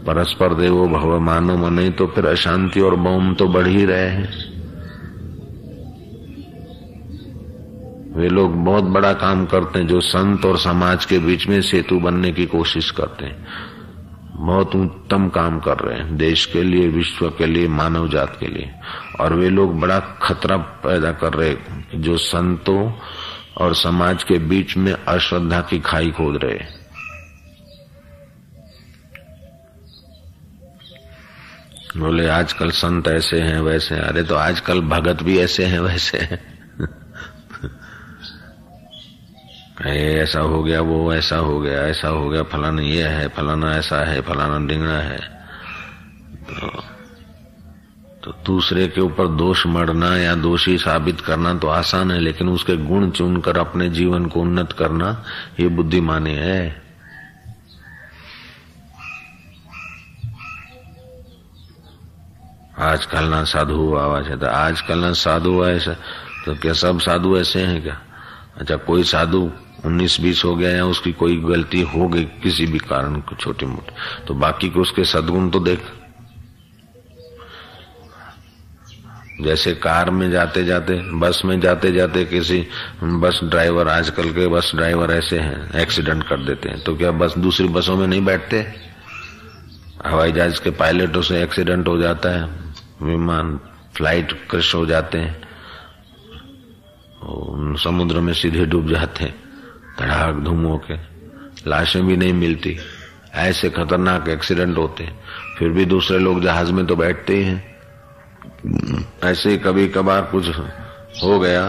[0.06, 4.28] परस्पर देवो भव मानो मन तो फिर अशांति और बम तो बढ़ ही रहे हैं।
[8.16, 11.98] वे लोग बहुत बड़ा काम करते हैं, जो संत और समाज के बीच में सेतु
[12.00, 13.46] बनने की कोशिश करते हैं।
[14.36, 18.46] बहुत उत्तम काम कर रहे हैं, देश के लिए, विश्व के लिए, मानव जात के
[18.46, 18.70] लिए।
[19.20, 21.56] और वे लोग बड़ा खतरा पैदा कर रहे
[21.98, 22.92] जो संतों
[23.56, 26.75] और समाज के बीच में अश्रद्धा की खाई खोद रहे
[31.96, 36.18] बोले आजकल संत ऐसे हैं वैसे हैं। अरे तो आजकल भगत भी ऐसे हैं वैसे
[36.18, 36.56] हैं।
[39.86, 44.04] ऐसा हो गया वो ऐसा हो गया ऐसा हो गया फलाना ये है फलाना ऐसा
[44.04, 45.18] है फलाना डिंगना है।
[46.50, 46.84] तो,
[48.24, 52.76] तो दूसरे के ऊपर दोष मरना या दोषी साबित करना तो आसान है लेकिन उसके
[52.76, 55.24] गुण चुनकर अपने जीवन को उन्नत करना
[55.60, 56.85] ये बुद्धिमानी है।
[62.76, 63.94] आजकल ना साधु
[64.26, 65.92] है तो आजकल ना साधु ऐसा
[66.44, 67.98] तो क्या सब साधु ऐसे हैं क्या?
[68.56, 69.40] अच्छा कोई साधु
[69.84, 73.66] उन्नीस बीस हो गया या उसकी कोई गलती हो गई किसी भी कारण को छोटी
[73.66, 75.80] मोटी तो बाकी को उसके सदगुण तो देख।
[79.40, 82.60] जैसे कार में जाते जाते बस में जाते जाते किसी
[83.02, 87.38] बस ड्राइवर, आजकल के बस ड्राइवर ऐसे हैं, एक्सीडेंट कर देते हैं तो क्या बस
[87.38, 88.64] दूसरी बसों में नहीं बैठते?
[90.06, 92.65] हवाई जहाज़ के पायलटों से एक्सीडेंट हो जाता है।
[93.00, 93.58] विमान
[93.96, 95.44] फ़्लाइट क्रश हो जाते हैं
[97.78, 99.34] समुद्र में सीधे डूब जाते हैं,
[99.98, 100.94] धड़ाक धूम के
[101.70, 102.76] लाशें भी नहीं मिलती,
[103.34, 105.18] ऐसे खतरनाक एक्सीडेंट होते हैं।
[105.58, 107.76] फिर भी दूसरे लोग जहाज़ में तो बैठते ही हैं।
[109.24, 110.48] ऐसे कभी कभार कुछ
[111.22, 111.68] हो गया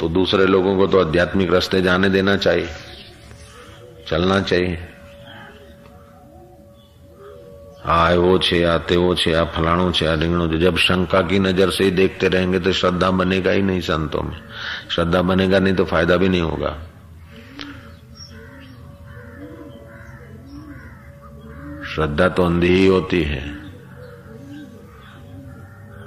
[0.00, 2.68] तो दूसरे लोगों को तो आध्यात्मिक रास्ते जाने देना चाहिए,
[4.08, 4.78] चलना चाहिए।
[7.86, 11.38] आए, वो छे, आते, वो छे आ फलाणो छे, आ ढींगणो छे। जब शंका की
[11.38, 14.36] नज़र से ही देखते रहेंगे तो श्रद्धा बनेगा ही नहीं संतों में।
[14.90, 16.78] श्रद्धा बनेगा नहीं तो फ़ायदा भी नहीं होगा।
[21.94, 23.58] श्रद्धा तो अंधी ही होती है।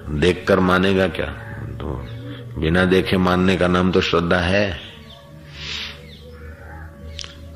[0.10, 1.26] देखकर मानेगा क्या?
[1.72, 2.08] तो
[2.58, 4.91] बिना देखे मानने का नाम तो श्रद्धा है।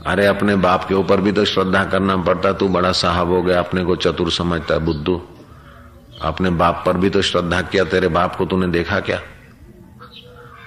[0.06, 3.60] अरे अपने बाप के ऊपर भी तो श्रद्धा करना पड़ता, तू बड़ा साहब हो गया,
[3.60, 5.28] अपने को चतुर समझता है, बुद्धू।
[6.22, 9.22] अपने बाप पर भी तो श्रद्धा किया, तेरे बाप को तूने देखा क्या?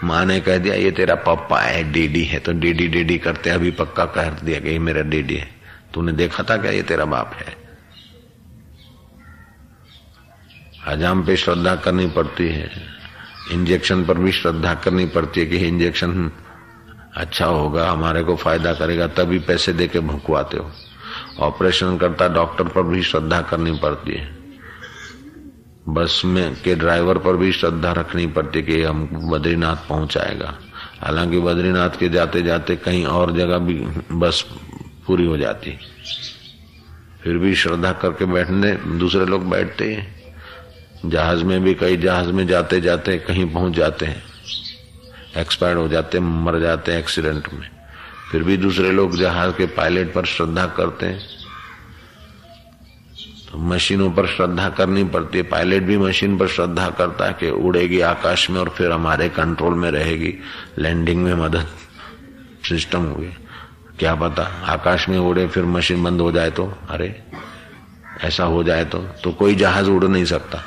[0.05, 3.71] माँ ने कह दिया, ये तेरा पप्पा है, डीडी है। तो डीडी डीडी करते, अभी
[3.71, 5.49] पक्का कह दिया कि ये मेरा डीडी है।
[5.95, 7.57] तूने देखा था क्या, ये तेरा बाप है?
[10.87, 12.71] हजाम पे श्रद्धा करनी पड़ती है।
[13.53, 16.31] इंजेक्शन पर भी श्रद्धा करनी पड़ती है कि इंजेक्शन
[17.17, 20.71] अच्छा होगा, हमारे को फ़ायदा करेगा, तभी पैसे दे के भुकवाते हो।
[21.41, 24.39] ऑपरेशन करता डॉक्टर पर भी श्रद्धा करनी पड़ती है।
[25.89, 30.55] बस में के ड्राइवर पर भी श्रद्धा रखनी पड़ती है कि हम बद्रीनाथ पहुंचाएगा।
[31.03, 33.75] हालाँकि बद्रीनाथ के जाते जाते कहीं और जगह भी
[34.13, 34.45] बस
[35.07, 35.79] पूरी हो जाती।
[37.23, 40.19] फिर भी श्रद्धा करके बैठने, दूसरे लोग बैठते हैं।
[41.07, 44.28] जहाज़ में भी कई जहाज़ में जाते जाते कहीं पहुँच जाते हैं।
[45.37, 47.69] एक्सपायर हो जाते मर जाते हैं एक्सीडेंट में।
[48.33, 51.21] फिर भी दूसरे लोग जहाज़ के पायलट पर श्रद्धा करते हैं
[53.51, 57.51] तो मशीनों पर श्रद्धा करनी पड़ती है। पायलट भी मशीन पर श्रद्धा करता है कि
[57.51, 60.35] उड़ेगी आकाश में और फिर हमारे कंट्रोल में रहेगी।
[60.79, 61.67] लैंडिंग में मदद
[62.69, 63.33] सिस्टम हुई
[63.99, 67.23] क्या पता, आकाश में उड़े, फिर मशीन बंद हो जाए तो। अरे,
[68.25, 70.63] ऐसा हो जाए तो तो कोई जहाज़ उड़ नहीं सकता।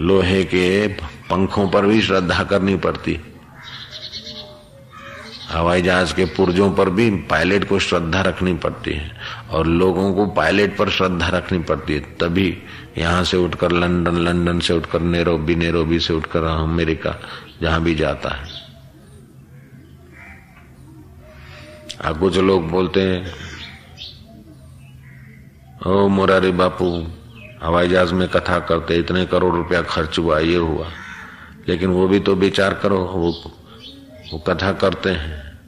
[0.00, 0.88] लोहे के
[1.30, 3.18] पंखों पर भी श्रद्धा करनी पड़ती।
[5.50, 9.10] हवाई जहाज़ के पुर्जों पर भी पायलट को श्रद्धा रखनी पड़ती है
[9.50, 12.46] और लोगों को पायलट पर श्रद्धा रखनी पड़ती है। तभी
[12.98, 17.14] यहाँ से उठकर लंदन लंदन से उठकर नेरोबी नेरोबी से उठकर अमेरिका,
[17.62, 18.48] जहाँ भी जाता है।
[22.04, 23.34] आ कुछ लोग बोलते हैं,
[25.86, 26.86] ओ मुरारी बापू,
[27.62, 30.86] हवाई जहाज़ में कथा करते, इतने करोड़ रुपया खर्च हुआ, ये हुआ।
[31.70, 33.52] लेकिन वो भी तो विचार करो, वो
[34.32, 35.58] वो कथा करते हैं।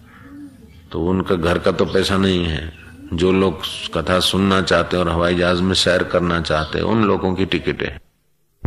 [0.93, 2.73] तो उनका घर का तो पैसा नहीं है।
[3.15, 3.63] जो लोग
[3.95, 7.47] कथा सुनना चाहते हैं और हवाई जहाज़ में सैर करना चाहते हैं, उन लोगों की
[7.47, 8.01] टिकट है।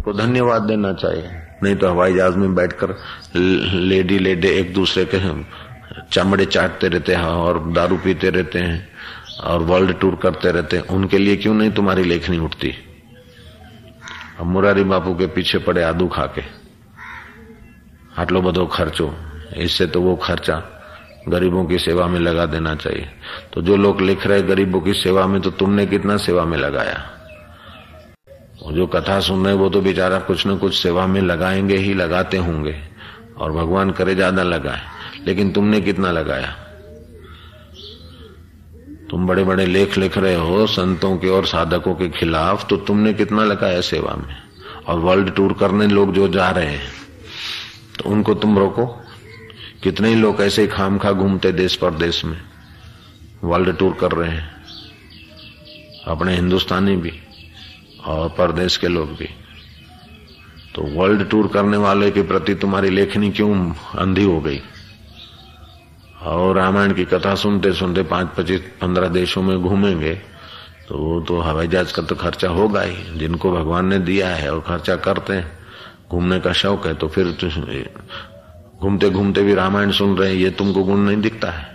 [0.03, 1.29] को धन्यवाद देना चाहिए।
[1.63, 2.95] नहीं तो हवाई जहाज़ में बैठकर
[3.35, 5.19] लेडी लेडे एक दूसरे के
[6.11, 8.89] चमड़े चाटते रहते हैं और दारू पीते रहते हैं
[9.43, 12.73] और वर्ल्ड टूर करते रहते हैं। उनके लिए क्यों नहीं तुम्हारी लेखनी उठती?
[14.39, 16.64] अब मुरारी बापू के पीछे पड़े आदू खा के
[18.17, 19.13] आटलो बधो खर्चो।
[19.57, 20.63] इससे तो वो खर्चा
[21.29, 23.07] गरीबों की सेवा में लगा देना चाहिए।
[23.53, 27.03] तो जो लोग लिख रहे गरीबों की सेवा में तो तुमने कितना सेवा में लगाया?
[28.73, 32.37] जो कथा सुन रहे वो तो बेचारा कुछ न कुछ सेवा में लगाएँगे ही, लगाते
[32.37, 32.75] होंगे।
[33.37, 34.81] और भगवान करे ज़्यादा लगाए।
[35.25, 36.55] लेकिन तुमने कितना लगाया?
[39.09, 43.13] तुम बड़े बड़े लेख लिख रहे हो संतों के और साधकों के खिलाफ तो तुमने
[43.13, 44.35] कितना लगाया सेवा में?
[44.87, 47.04] और वर्ल्ड टूर करने लोग जो जा रहे हैं
[47.99, 48.85] तो उनको तुम रोको।
[49.83, 52.41] कितने ही लोग ऐसे खाम खा घूमते देश परदेश में।
[53.43, 54.55] वर्ल्ड टूर कर रहे हैं।
[56.07, 57.11] अपने हिंदुस्तानी भी
[58.05, 59.29] और परदेश के लोग भी।
[60.75, 64.61] तो वर्ल्ड टूर करने वाले के प्रति तुम्हारी लेखनी क्यों अंधी हो गई?
[66.21, 70.13] और रामायण की कथा सुनते सुनते पाँच पच्चीस पंद्रह देशों में घूमेंगे
[70.89, 74.53] तो वो तो हवाई जहाज़ का तो खर्चा होगा ही, जिनको भगवान ने दिया है
[74.53, 75.64] और खर्चा करते हैं।
[76.15, 77.47] घूमने का शौक है तो फिर तो
[78.79, 81.73] घूमते घूमते भी रामायण सुन रहे हैं, ये तुमको गुण नहीं दिखता है।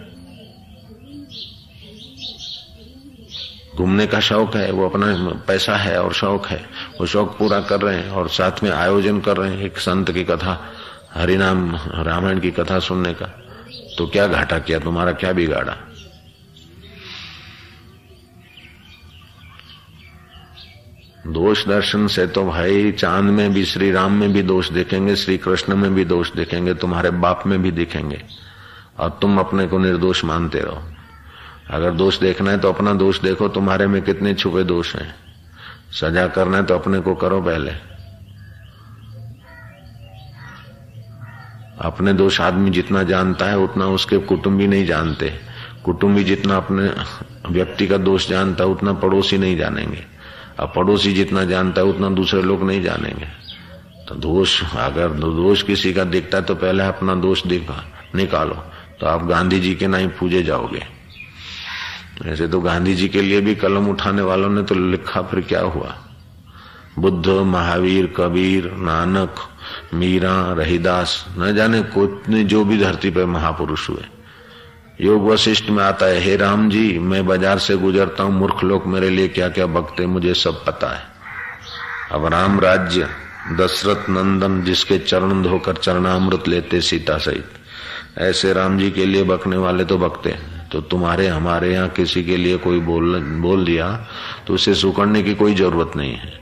[3.77, 5.07] घूमने का शौक है, वो अपना
[5.49, 6.61] पैसा है और शौक है।
[7.01, 10.11] वो शौक पूरा कर रहे हैं और साथ में आयोजन कर रहे हैं एक संत
[10.11, 10.59] की कथा,
[11.15, 13.27] हरिनाम रामायण की कथा सुनने का।
[13.99, 15.77] तो क्या घाटा किया, तुम्हारा क्या बिगाड़ा?
[21.27, 25.39] दोष दर्शन से तो भाई चाँद में भी श्री राम में भी दोष देखेंगे श्री
[25.39, 28.23] कृष्ण में भी दोष देखेंगे, तुम्हारे बाप में भी दिखेंगे।
[28.99, 30.83] और तुम अपने को निर्दोष मानते रहो।
[31.71, 35.15] अगर दोष देखना है तो अपना दोष देखो, तुम्हारे में कितने छुपे दोष हैं।
[35.93, 37.71] सजा करना है तो अपने को करो पहले।
[41.81, 45.35] अपने दोष आदमी जितना जानता है, उतना उसके कुटुंबी नहीं जानते।
[45.85, 46.95] कुटुंबी जितना अपने
[47.51, 50.20] व्यक्ति का दोष जानता है, उतना पड़ोसी नहीं जानेंगे।
[50.61, 53.27] अब पड़ोसी जितना जानता है, उतना दूसरे लोग नहीं जानेंगे।
[54.09, 58.55] तो दोष, अगर दोष किसी का दिखता है तो पहले अपना दोष दिखा, निकालो।
[59.01, 60.83] तो आप गांधी जी के ना ही पूजे जाओगे।
[62.27, 65.61] ऐसे तो गांधी जी के लिए भी कलम उठाने वालों ने तो लिखा, फिर क्या
[65.61, 65.97] हुआ?
[66.99, 69.35] बुद्ध, महावीर, कबीर, नानक,
[69.95, 74.05] मीरा, रहीदास, न जाने कोई जो भी धरती पर महापुरुष हुए।
[75.01, 78.87] योग वशिष्ठ में आता है, हे राम जी, मैं बाज़ार से गुजरता हूँ, मूर्ख लोग
[78.87, 81.03] मेरे लिए क्या क्या बकते मुझे सब पता है।
[82.13, 83.07] अब राम राज्य,
[83.59, 87.59] दशरथ नंदन जिसके चरण धोकर चरणामृत लेते सीता सहित।
[88.21, 90.37] ऐसे राम जी के लिए बकने वाले तो बकते
[90.73, 93.89] तो तुम्हारे, हमारे यहाँ किसी के लिए कोई बोल बोल दिया
[94.47, 96.39] तो उसे सुकड़ने की कोई ज़रूरत नहीं है।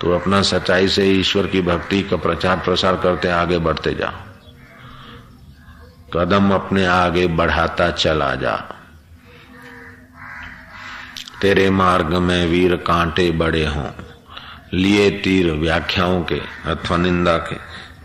[0.00, 4.31] तो अपना सच्चाई से ईश्वर की भक्ति का प्रचार प्रसार करते आगे बढ़ते जाओ।
[6.13, 8.55] कदम अपने आगे बढ़ाता चला जा
[11.41, 13.89] तेरे मार्ग में वीर कांटे बड़े हों
[14.73, 16.39] लिए तीर व्याख्याओं के
[16.71, 17.57] अथवा निंदा के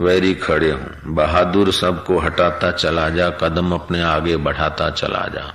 [0.05, 5.47] वैरी खड़े हों बहादुर सबको हटाता चला जा कदम अपने आगे बढ़ाता चला जा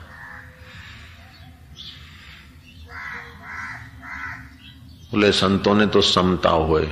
[5.11, 6.87] बोले संतों ने तो समता हुए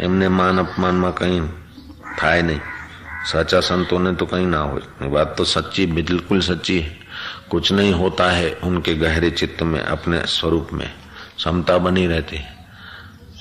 [0.00, 1.36] એમને માન અપમાનમાં કઈ
[2.18, 2.60] થાય નહીં
[3.25, 6.97] सच्चा संतों ने तो कहीं ना हो। बात तो सच्ची, बिल्कुल सच्ची है।
[7.51, 10.93] कुछ नहीं होता है उनके गहरे चित्त में, अपने स्वरूप में।
[11.37, 12.55] समता बनी रहती है।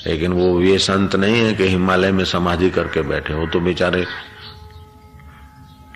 [0.06, 4.06] लेकिन वो ये संत नहीं है कि हिमालय में समाधि करके बैठे। हो तो बेचारे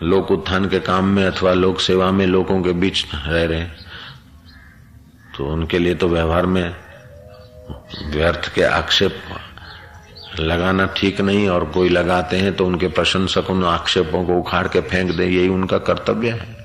[0.03, 3.65] लोक उत्थान के काम में अथवा लोक सेवा में लोगों के बीच रह रहे
[5.37, 6.77] तो उनके लिए तो व्यवहार में
[8.07, 9.23] व्यर्थ के आक्षेप
[10.41, 14.81] लगाना ठीक नहीं और कोई लगाते हैं तो उनके प्रशंसक उन आक्षेपों को उखाड़ के
[14.81, 16.57] फेंक दे, यही उनका कर्तव्य है।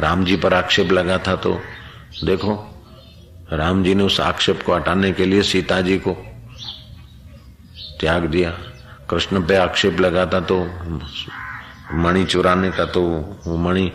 [0.00, 1.60] राम जी पर आक्षेप लगा था तो
[2.24, 2.54] देखो,
[3.52, 6.16] राम जी ने उस आक्षेप को हटाने के लिए सीता जी को
[8.00, 8.50] त्याग दिया।
[9.10, 10.60] कृष्ण पे आक्षेप लगा था तो
[11.94, 13.02] मणि चुराने का तो
[13.58, 13.90] मणि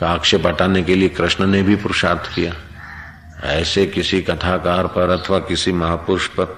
[0.00, 2.54] का आक्षेप हटाने के लिए कृष्ण ने भी पुरुषार्थ किया।
[3.50, 6.56] ऐसे किसी कथाकार पर अथवा किसी महापुरुष पर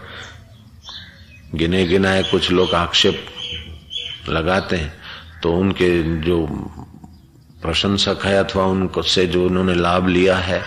[1.54, 3.18] गिने गिनाए कुछ लोग आक्षेप
[4.30, 4.92] लगाते हैं
[5.42, 5.90] तो उनके
[6.22, 6.38] जो
[7.62, 10.62] प्रशंसक है अथवा उनको से जो उन्होंने लाभ लिया है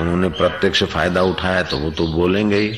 [0.00, 2.70] उन्होंने प्रत्यक्ष फायदा उठाया तो वो तो बोलेंगे ही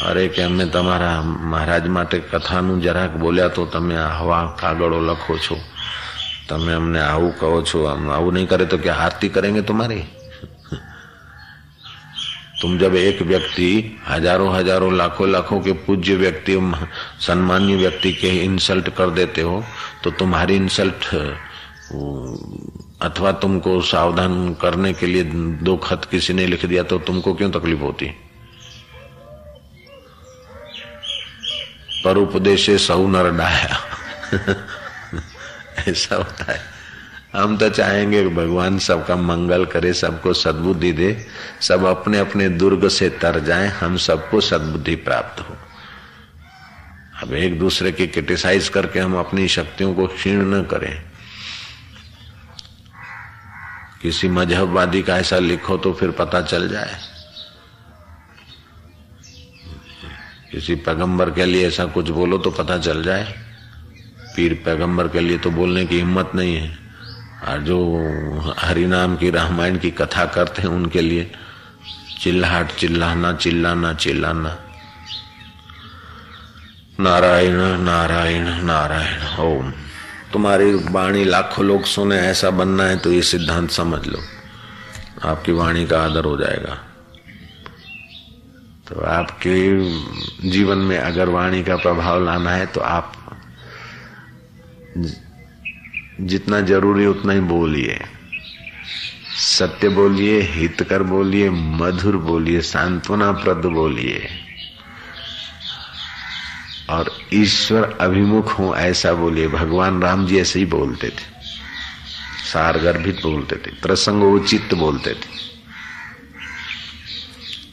[0.00, 1.10] અરે કે અમે તમારા
[1.44, 5.56] મહારાજ માટે કથાનું જરાક બોલ્યા તો તમે હવા કાગળો લખો છો
[6.48, 9.98] તમે અમને આવું કહો છો આવું नहीं करे तो क्या आरती करेंगे तुम्हारी
[12.63, 16.71] तुम जब एक व्यक्ति हज़ारों हज़ारों, लाखों लाखों के पूज्य व्यक्ति
[17.19, 19.63] सम्मान्य व्यक्ति के इंसल्ट कर देते हो
[20.03, 21.05] तो तुम्हारी इंसल्ट
[23.01, 25.23] अथवा तुमको सावधान करने के लिए
[25.67, 28.05] दो खत किसी ने लिख दिया तो तुमको क्यों तकलीफ़ होती?
[32.05, 33.77] पर उपदेश सऊ नर डाया।
[35.87, 36.72] ऐसा होता है।
[37.35, 41.25] हम तो चाहेंगे कि भगवान सबका मंगल करे, सबको सद्बुद्धि दे,
[41.61, 45.55] सब अपने अपने दुर्ग से तर जाए, हम सबको सद्बुद्धि प्राप्त हो।
[47.23, 51.03] अब एक दूसरे की क्रिटिसाइज करके हम अपनी शक्तियों को क्षीण न करें।
[54.01, 56.99] किसी मजहबवादी का ऐसा लिखो तो फिर पता चल जाए।
[60.51, 63.33] किसी पैगंबर के लिए ऐसा कुछ बोलो तो पता चल जाए।
[64.35, 66.82] पीर पैगंबर के लिए तो बोलने की हिम्मत नहीं है।
[67.47, 67.97] और जो
[68.59, 71.31] हरिनाम की, रामायण की कथा करते हैं उनके लिए,
[72.21, 74.59] चिल्लाहट, चिल्लाना चिल्लाना चिल्लाना।
[76.99, 79.71] नारायण नारायण नारायण, ओम।
[80.33, 84.19] तुम्हारी वाणी लाखों लोग सुने, ऐसा बनना है तो ये सिद्धांत समझ लो।
[85.25, 86.79] आपकी वाणी का आदर हो जाएगा।
[88.87, 89.91] तो आपके
[90.49, 93.13] जीवन में अगर वाणी का प्रभाव लाना है तो आप
[96.21, 98.01] जितना ज़रूरी उतना ही बोलिए।
[99.37, 104.29] सत्य बोलिए, हितकर बोलिए, मधुर बोलिए सांत्वना प्रद बोलिए।
[106.89, 111.33] और ईश्वर अभिमुख हो, ऐसा बोलिए। भगवान राम जी ऐसे ही बोलते थे।
[112.51, 115.43] सार गर्भित बोलते थे, प्रसंग उचित बोलते थे।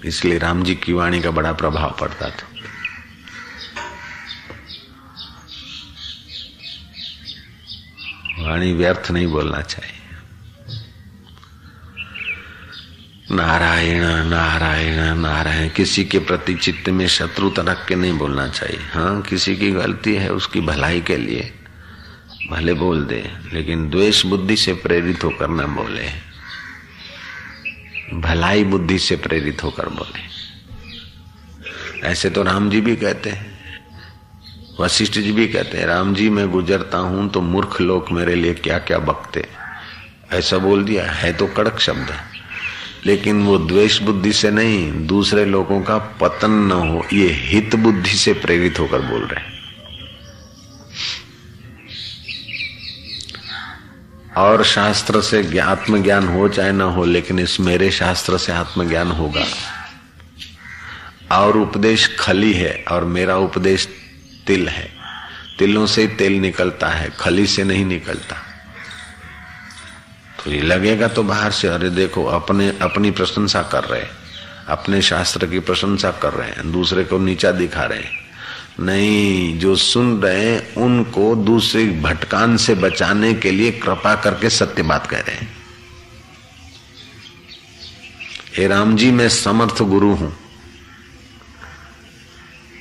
[0.04, 2.49] इसलिए राम जी की वाणी का बड़ा प्रभाव पड़ता था।
[8.40, 9.96] वाणी व्यर्थ नहीं बोलना चाहिए।
[13.36, 19.22] नारायण नारायण नारायण, किसी के प्रति चित्त में शत्रु रख के नहीं बोलना चाहिए। हाँ
[19.22, 21.54] किसी की गलती है उसकी भलाई के लिए।
[22.50, 26.08] भले बोल दे, लेकिन द्वेष बुद्धि से प्रेरित होकर न बोले।
[28.20, 30.30] भलाई बुद्धि से प्रेरित होकर बोले।
[32.08, 33.49] ऐसे तो राम जी भी कहते हैं।
[34.80, 38.54] वशिष्ठ जी भी कहते हैं, राम जी, मैं गुजरता हूँ तो मूर्ख लोग मेरे लिए
[38.54, 39.46] क्या क्या बकते
[40.32, 42.28] ऐसा बोल दिया, है तो कड़क शब्द है।
[43.06, 48.16] लेकिन वो द्वेष बुद्धि से नहीं, दूसरे लोगों का पतन न हो, ये हित बुद्धि
[48.16, 49.48] से प्रेरित होकर बोल रहे
[54.36, 59.44] और शास्त्र से आत्मज्ञान हो चाहे ना हो, लेकिन इस मेरे शास्त्र से आत्मज्ञान होगा।
[61.32, 63.88] और उपदेश खली है, और मेरा उपदेश
[64.50, 64.90] तिल है।
[65.58, 68.36] तिलों से तेल निकलता है, खली से नहीं निकलता।
[70.44, 74.06] तो ये लगेगा तो बाहर से, अरे देखो, अपने, अपनी प्रशंसा कर रहे
[74.68, 78.10] अपने शास्त्र की प्रशंसा कर रहे हैं, दूसरे को नीचा दिखा रहे हैं।
[78.80, 84.82] नहीं, जो सुन रहे हैं, उनको दूसरे भटकान से बचाने के लिए कृपा करके सत्य
[84.82, 85.56] बात कह रहे हैं।
[88.56, 90.49] हे राम जी, मैं समर्थ गुरु हूँ।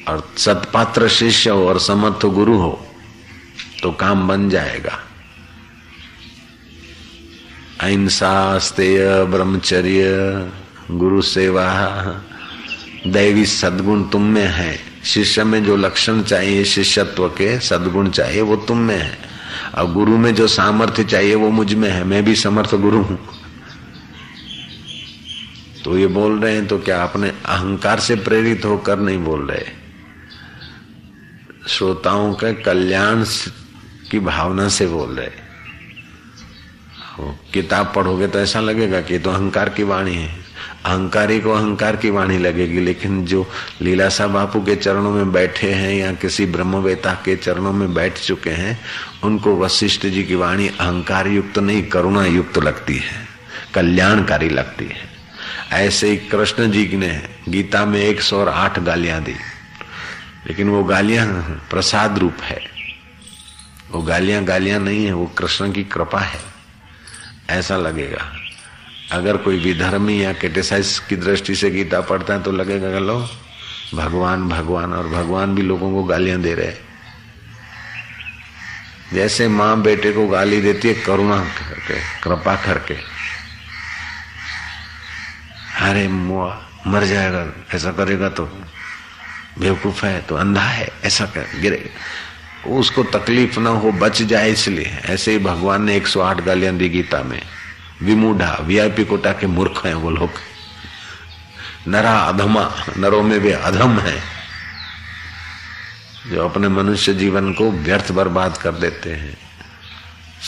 [0.09, 2.85] और सतपात्र शिष्य हो और समर्थ गुरु हो
[3.83, 4.99] तो काम बन जाएगा।
[7.81, 10.05] अहिंसा, स्तेय, ब्रह्मचर्य,
[10.91, 11.65] गुरु सेवा,
[13.07, 18.55] दैवी सदगुण तुम में है। शिष्य में जो लक्षण चाहिए, शिष्यत्व के सदगुण चाहिए, वो
[18.55, 19.17] तुम में है।
[19.77, 23.19] और गुरु में जो सामर्थ्य चाहिए, वो मुझमें है। मैं भी समर्थ गुरु हूँ।
[25.83, 29.88] तो ये बोल रहे हैं तो क्या अपने अहंकार से प्रेरित होकर नहीं बोल रहे?
[31.69, 33.23] श्रोताओं के कल्याण
[34.11, 35.27] की भावना से बोल रहे
[37.17, 40.29] हो। किताब पढ़ोगे तो ऐसा लगेगा कि तो अहंकार की वाणी है।
[40.85, 43.45] अहंकारी को अहंकार की वाणी लगेगी, लेकिन जो
[43.81, 48.49] लीलासा बापू के चरणों में बैठे हैं या किसी ब्रह्मवेता के चरणों में बैठ चुके
[48.51, 48.79] हैं,
[49.23, 53.27] उनको वशिष्ठ जी की वाणी अहंकार युक्त तो नहीं करुणा युक्त तो लगती है,
[53.73, 55.07] कल्याणकारी लगती है।
[55.77, 57.11] ऐसे ही कृष्ण जी ने
[57.49, 59.35] गीता में एक सौ और आठ गालियाँ दी।
[60.47, 61.27] लेकिन वो गालियाँ
[61.69, 62.61] प्रसाद रूप है।
[63.91, 66.39] वो गालियाँ गालियाँ नहीं है, वो कृष्ण की कृपा है।
[67.49, 68.33] ऐसा लगेगा।
[69.11, 73.29] अगर कोई विधर्मी या क्रिटिसाइज की दृष्टि से गीता पढ़ता है तो लगेगा लो,
[73.95, 76.89] भगवान भगवान और भगवान भी लोगों को गालियाँ दे रहे हैं।
[79.13, 82.93] जैसे माँ बेटे को गाली देती है, करुणा करके, कृपा करके।
[85.81, 88.61] अरे, मुआ, मर जाएगा, ऐसा करेगा तो
[89.61, 91.89] बेवकूफ़ है तो अंधा है, ऐसा कर, गिरे।
[92.67, 97.23] उसको तकलीफ़ ना हो, बच जाए इसलिए। ऐसे ही भगवान ने 108 गालियाँ दी गीता
[97.23, 97.41] में।
[98.01, 100.29] विमूढ़ा वीआईपी कोटा के मूर्ख हैं वो लोग।
[101.87, 104.23] नरा अधमा, नरों में वे अधम है।
[106.27, 109.37] जो अपने मनुष्य जीवन को व्यर्थ बर्बाद कर देते हैं।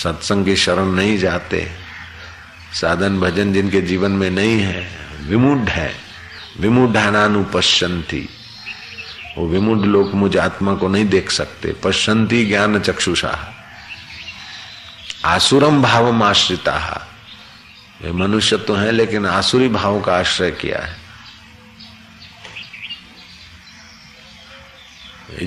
[0.03, 1.71] सत्संग की शरण नहीं जाते।
[2.73, 4.91] साधन भजन जिनके जीवन में नहीं है,
[5.21, 5.95] विमूढ़ है।
[6.59, 8.29] विमूढ़ानुपश्यंती
[9.37, 13.55] वो विमूढ़ लोग मुझ आत्मा को नहीं देख सकते। पश्यंती ज्ञान चक्षुषा।
[15.25, 17.07] आसुरम भाव आश्रिता।
[18.03, 21.01] ये मनुष्य तो है, लेकिन आसुरी भाव का आश्रय किया है।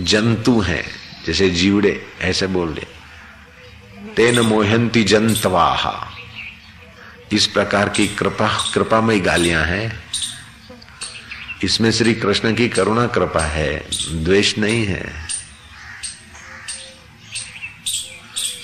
[0.05, 0.85] जंतु हैं,
[1.27, 2.87] जैसे जीवड़े, ऐसे बोल रहे।
[4.17, 6.11] तेन मोहंती जंतवाहा
[7.33, 10.04] इस प्रकार की कृपा कृपामय गालियाँ हैं।
[11.65, 13.87] इसमें श्री कृष्ण की करुणा कृपा है,
[14.25, 15.29] द्वेष नहीं है।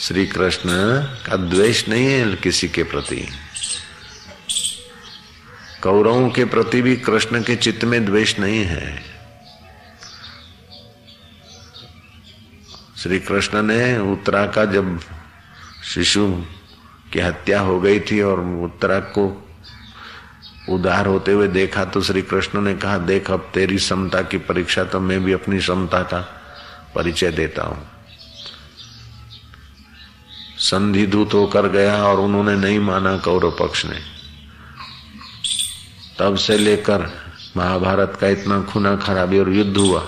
[0.01, 0.71] श्री कृष्ण
[1.27, 3.29] का द्वेष नहीं है किसी के प्रति।
[5.83, 9.03] कौरवों के प्रति भी कृष्ण के चित्त में द्वेष नहीं है।
[13.03, 15.01] श्री कृष्ण ने उत्तरा का जब
[15.95, 16.45] शिशु
[17.13, 19.50] की हत्या हो गई थी और उत्तरा को
[20.71, 24.85] उदार होते हुए देखा तो श्री कृष्ण ने कहा, देख, अब तेरी समता की परीक्षा
[24.85, 26.21] तो मैं भी अपनी समता का
[26.95, 27.87] परिचय देता हूँ।
[30.59, 33.99] संधि दूत होकर गया और उन्होंने नहीं माना कौरव पक्ष ने।
[36.19, 37.07] तब से लेकर
[37.57, 40.03] महाभारत का इतना खुना खराबी और युद्ध हुआ।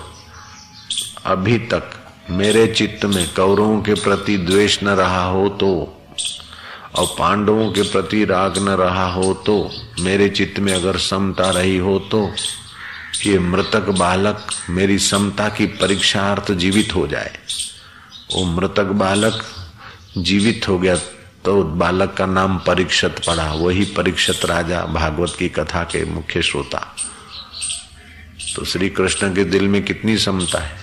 [1.26, 1.90] अभी तक
[2.30, 5.70] मेरे चित्त में कौरवों के प्रति द्वेष न रहा हो तो
[6.94, 9.54] और पांडवों के प्रति राग न रहा हो तो
[10.00, 12.28] मेरे चित्त में अगर समता रही हो तो
[13.26, 17.38] ये मृतक बालक मेरी समता की परीक्षार्थ जीवित हो जाए।
[18.34, 19.42] वो मृतक बालक
[20.18, 20.96] जीवित हो गया
[21.44, 26.78] तो बालक का नाम परीक्षत पड़ा। वही परीक्षत राजा भागवत की कथा के मुख्य श्रोता।
[28.56, 30.76] तो श्री कृष्ण के दिल में कितनी समता है?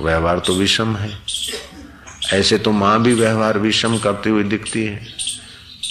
[0.00, 1.18] व्यवहार तो विषम है।
[2.32, 5.23] ऐसे तो माँ भी व्यवहार विषम करती हुई दिखती है।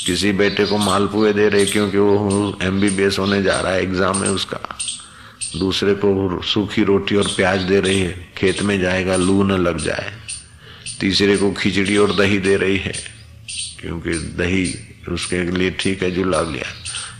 [0.06, 4.30] किसी बेटे को मालपुए दे रहे क्योंकि वो एमबीबीएस होने जा रहा है एग्जाम है
[4.30, 4.60] उसका
[5.56, 9.78] दूसरे को सूखी रोटी और प्याज दे रही है खेत में जाएगा लू न लग
[9.80, 10.12] जाए
[11.00, 12.92] तीसरे को खिचड़ी और दही दे रही है
[13.80, 14.64] क्योंकि दही
[15.08, 16.72] उसके लिए ठीक है जुला लिया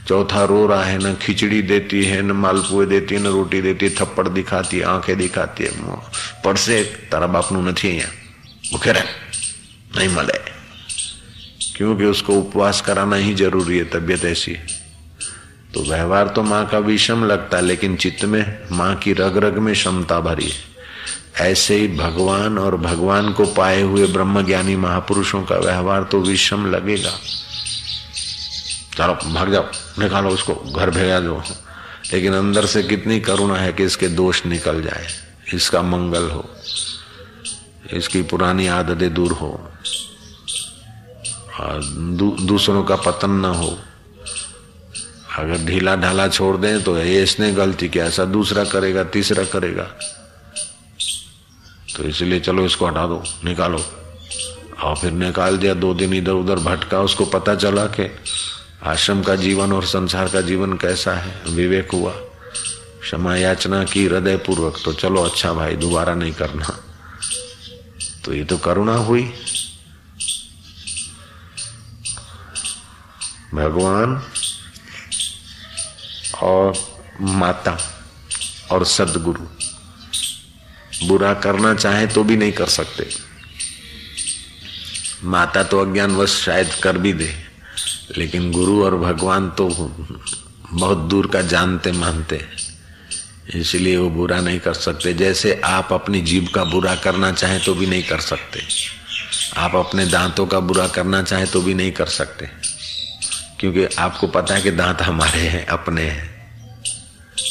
[0.08, 3.86] चौथा रो रहा है न खिचड़ी देती है न मालपुए देती है न रोटी देती
[3.86, 5.72] है थप्पड़ दिखाती है आंखें दिखाती है
[6.44, 6.78] પડશે
[7.10, 8.08] તારા બાપનું નથી અહીંયા
[8.70, 9.04] ભૂખે રહે
[9.90, 10.36] नहीं मले
[11.75, 14.65] क्योंकि उसको उपवास कराना ही ज़रूरी है, तबियत ऐसी है।
[15.73, 19.57] तो व्यवहार तो माँ का विषम लगता है, लेकिन चित्त में माँ की रग रग
[19.57, 20.71] में क्षमता भरी है।
[21.41, 26.65] ऐसे ही भगवान और भगवान को पाए हुए ब्रह्म ज्ञानी महापुरुषों का व्यवहार तो विषम
[26.71, 27.11] लगेगा।
[28.97, 29.65] चलो, भाग जाओ,
[29.99, 31.41] निकालो उसको, घर भेजा दो।
[32.13, 35.07] लेकिन अंदर से कितनी करुणा है कि इसके दोष निकल जाए,
[35.53, 36.49] इसका मंगल हो,
[37.93, 39.51] इसकी पुरानी आदतें दूर हो।
[41.59, 43.77] और दू, दूसरों का पतन न हो।
[45.37, 49.83] अगर ढीला ढाला छोड़ दें तो ये इसने गलती किया ऐसा दूसरा करेगा तीसरा करेगा।
[51.97, 53.85] तो इसलिए चलो इसको हटा दो निकालो।
[54.83, 58.09] और फिर निकाल दिया दो दिन इधर उधर भटका उसको पता चला कि
[58.83, 62.11] आश्रम का जीवन और संसार का जीवन कैसा है विवेक हुआ।
[63.01, 66.77] क्षमा याचना की हृदय पूर्वक तो चलो अच्छा भाई दोबारा नहीं करना।
[68.25, 69.23] तो ये तो करुणा हुई।
[73.53, 74.21] भगवान
[76.41, 76.73] और
[77.21, 77.77] माता
[78.71, 79.45] और सदगुरु।
[81.07, 83.07] बुरा करना चाहे तो भी नहीं कर सकते।
[85.23, 87.33] माता तो अज्ञानवश शायद कर भी दे,
[88.17, 92.41] लेकिन गुरु और भगवान तो बहुत दूर का जानते मानते
[93.55, 97.73] इसलिए वो बुरा नहीं कर सकते। जैसे आप अपनी जीव का बुरा करना चाहें तो
[97.73, 98.61] भी नहीं कर सकते।
[99.57, 102.49] आप अपने दांतों का बुरा करना चाहें तो भी नहीं कर सकते।
[103.63, 106.51] क्योंकि आपको पता है कि दांत हमारे हैं, अपने हैं।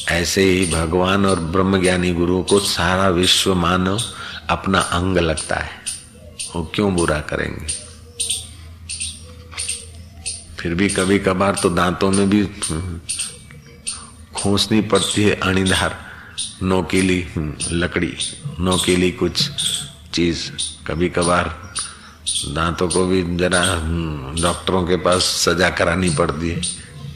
[0.09, 4.03] ऐसे ही भगवान और ब्रह्मज्ञानी गुरु को सारा विश्व मानव
[4.51, 5.71] अपना अंग लगता है।
[6.57, 7.67] वो क्यों बुरा करेंगे?
[10.57, 12.47] फिर भी कभी कभार तो दांतों में भी
[14.35, 16.05] खोसनी पड़ती है, अणिधार,
[16.63, 17.27] नोकीली
[17.73, 18.17] लकड़ी,
[18.61, 19.51] नोकीली कुछ
[20.15, 20.51] चीज़।
[20.87, 21.62] कभी कभार
[22.47, 23.61] दांतों को भी जरा
[24.43, 26.61] डॉक्टरों के पास सजा करानी पड़ती है,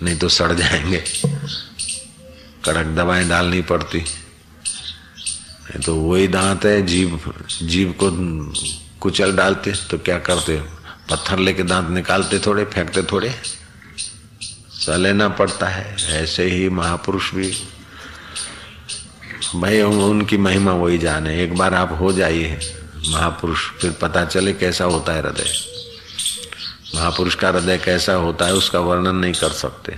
[0.02, 1.02] नहीं तो सड़ जाएँगे।
[2.64, 7.20] कड़क दवाएँ डालनी पड़ती। नहीं तो वही दांत है जीव
[7.62, 8.10] जीव को
[9.00, 10.56] कुचल डालते तो क्या करते
[11.10, 13.34] पत्थर लेके दांत निकालते थोड़े, फेंकते थोड़े।
[14.88, 17.52] लेना पड़ता है, ऐसे ही महापुरुष भी।
[19.54, 22.58] भाई उनकी महिमा वही जाने, एक बार आप हो जाइए।
[23.08, 25.50] महापुरुष, फिर पता चले कैसा होता है हृदय।
[26.94, 29.96] महापुरुष का हृदय कैसा होता है, उसका वर्णन नहीं कर सकते।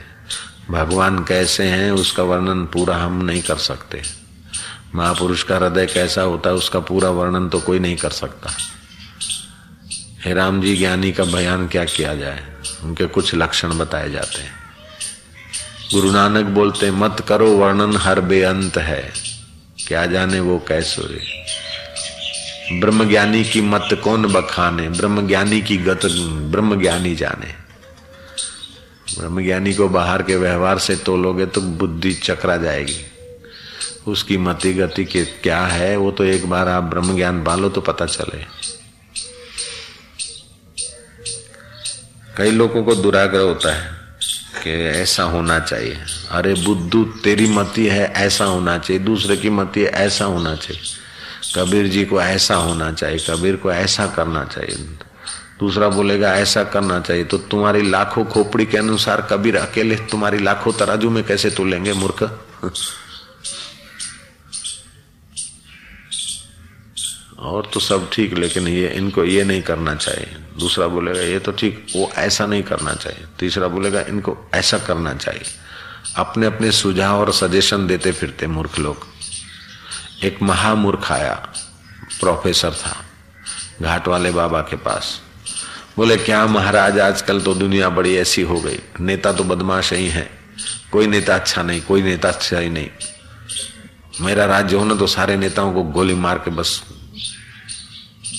[0.71, 4.03] भगवान कैसे हैं, उसका वर्णन पूरा हम नहीं कर सकते।
[4.95, 8.51] महापुरुष का हृदय कैसा होता है, उसका पूरा वर्णन तो कोई नहीं कर सकता।
[10.25, 12.45] हे राम जी, ज्ञानी का बयान क्या किया जाए?
[12.83, 14.53] उनके कुछ लक्षण बताए जाते हैं।
[15.93, 19.13] गुरु नानक बोलते, मत करो वर्णन, हर बेअंत है।
[19.87, 21.58] क्या जाने वो कैसे ब्रह्म
[22.73, 24.89] ज्ञानी की मत कौन बखाने?
[24.89, 26.01] ब्रह्म ज्ञानी की गत
[26.31, 27.55] ब्रह्म ज्ञानी जाने।
[29.21, 33.05] ब्रह्म ज्ञानी को बाहर के व्यवहार से तोलोगे तो बुद्धि चकरा जाएगी।
[34.07, 37.81] उसकी मति गति के क्या है, वो तो एक बार आप ब्रह्म ज्ञान पालो तो
[37.81, 38.45] पता चले।
[42.37, 43.91] कई लोगों को दुराग्रह होता है
[44.65, 45.99] कि ऐसा होना चाहिए।
[46.31, 51.08] अरे बुद्धू, तेरी मति है ऐसा होना चाहिए, दूसरे की मति है ऐसा होना चाहिए।
[51.55, 54.77] कबीर जी को ऐसा होना चाहिए, कबीर को ऐसा करना चाहिए।
[55.61, 60.73] दूसरा बोलेगा, ऐसा करना चाहिए। तो तुम्हारी लाखों खोपड़ी के अनुसार कबीर अकेले तुम्हारी लाखों
[60.73, 62.23] तराजू में कैसे तुलेंगे, मूर्ख?
[67.39, 71.53] और तो सब ठीक, लेकिन ये, इनको ये नहीं करना चाहिए। दूसरा बोलेगा, ये तो
[71.53, 75.45] ठीक, वो ऐसा नहीं करना चाहिए। तीसरा बोलेगा, इनको ऐसा करना चाहिए।
[76.17, 79.18] अपने अपने सुझाव और सजेशन देते फिरते मूर्ख लोग।
[80.25, 81.35] एक महामूर्ख आया
[82.21, 83.05] प्रोफेसर था
[83.83, 85.21] घाट वाले बाबा के पास।
[85.97, 90.31] बोले, क्या महाराज, आजकल तो दुनिया बड़ी ऐसी हो गई। नेता तो बदमाश ही है।
[90.93, 92.89] कोई नेता अच्छा नहीं, कोई नेता अच्छा ही नहीं।
[94.21, 96.83] मेरा राज्य हो ना तो सारे नेताओं को गोली मार के बस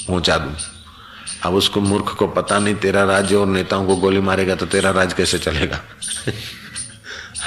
[0.07, 0.51] पहुँचा दू।
[1.43, 4.91] अब उसको मूर्ख को पता नहीं, तेरा राज्य और नेताओं को गोली मारेगा तो तेरा
[4.91, 5.82] राज कैसे चलेगा?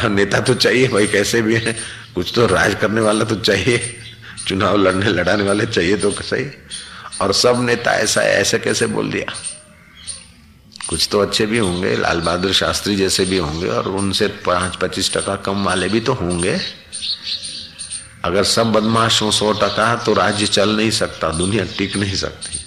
[0.09, 1.77] नेता तो चाहिए भाई, कैसे भी है।
[2.15, 3.99] कुछ तो राज करने वाला तो चाहिए।
[4.47, 6.47] चुनाव लड़ने लड़ाने वाले चाहिए तो सही।
[7.21, 9.35] और सब नेता ऐसा है, ऐसे कैसे बोल दिया?
[10.89, 15.13] कुछ तो अच्छे भी होंगे, लाल बहादुर शास्त्री जैसे भी होंगे और उनसे पाँच पच्चीस
[15.15, 16.59] टका कम वाले भी तो होंगे।
[18.25, 22.59] अगर सब बदमाश हो सौ टका तो राज्य चल नहीं सकता, दुनिया टिक नहीं सकती।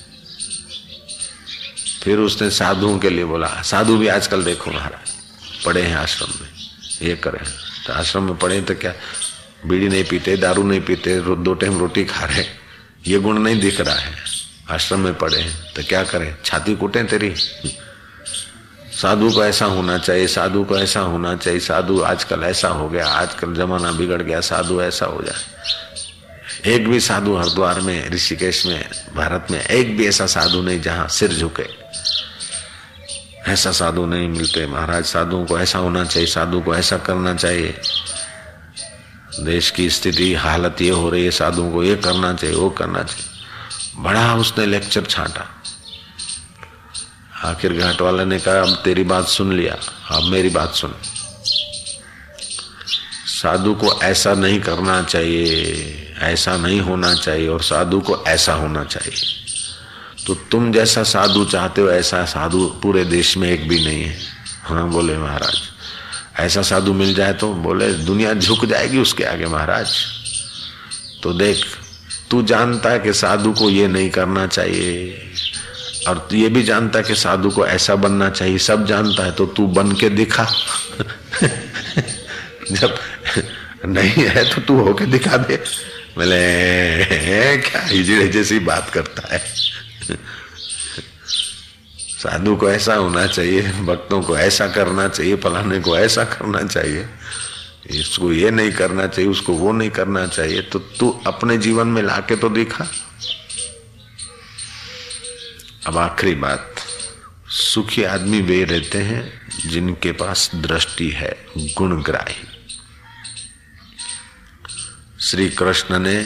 [2.03, 6.49] फिर उसने साधुओं के लिए बोला, साधु भी आजकल देखो महाराज पड़े हैं आश्रम में,
[7.01, 7.43] ये करें।
[7.85, 8.93] तो आश्रम में पड़े तो क्या?
[9.65, 12.45] बीड़ी नहीं पीते, दारू नहीं पीते दो टाइम रोटी खा रहे
[13.07, 14.13] ये गुण नहीं दिख रहा है।
[14.71, 16.35] आश्रम में पड़े हैं तो क्या करें?
[16.45, 17.33] छाती कूटे तेरी?
[18.95, 23.07] साधु को ऐसा होना चाहिए, साधु को ऐसा होना चाहिए, साधु आजकल ऐसा हो गया,
[23.07, 28.89] आजकल जमाना बिगड़ गया, साधु ऐसा हो जाए। एक भी साधु हरिद्वार में, ऋषिकेश में,
[29.15, 31.67] भारत में, एक भी ऐसा साधु नहीं जहाँ सिर झुके।
[33.47, 37.75] ऐसा साधु नहीं मिलते। महाराज, साधुओं को ऐसा होना चाहिए, साधु को ऐसा करना चाहिए।
[39.39, 43.03] देश की स्थिति, हालत ये हो रही है, साधुओं को ये करना चाहिए, वो करना
[43.03, 43.25] चाहिए।
[44.03, 45.49] बड़ा उसने लेक्चर छाटा।
[47.49, 49.77] आखिर घाट वाला ने कहा, अब तेरी बात सुन लिया,
[50.11, 50.93] अब मेरी बात सुन।
[53.25, 58.83] साधु को ऐसा नहीं करना चाहिए, ऐसा नहीं होना चाहिए, और साधु को ऐसा होना
[58.83, 59.35] चाहिए।
[60.27, 64.17] तो तुम जैसा साधु चाहते हो, ऐसा साधु पूरे देश में एक भी नहीं है।
[64.63, 65.74] हाँ बोले महाराज।
[66.39, 70.05] ऐसा साधु मिल जाए तो बोले, दुनिया झुक जाएगी उसके आगे, महाराज।
[71.23, 71.65] तो देख,
[72.31, 75.21] तू जानता है कि साधु को ये नहीं करना चाहिए,
[76.07, 79.45] और ये भी जानता है कि साधु को ऐसा बनना चाहिए, सब जानता है तो
[79.45, 80.45] तू बन के दिखा।
[82.71, 82.95] जब
[83.85, 85.63] नहीं है तो तू होके दिखा दे।
[86.17, 89.43] बोले क्या हिजड़े जैसी बात करता है?
[92.25, 97.05] साधु को ऐसा होना चाहिए, भक्तों को ऐसा करना चाहिए, फलाने को ऐसा करना चाहिए।
[97.89, 102.01] इसको ये नहीं करना चाहिए, उसको वो नहीं करना चाहिए। तो तू अपने जीवन में
[102.01, 102.87] लाके तो दिखा।
[105.87, 106.75] अब आखिरी बात,
[107.49, 112.43] सुखी आदमी वे रहते हैं जिनके पास दृष्टि है, गुणग्राही।
[115.21, 116.25] श्री कृष्ण ने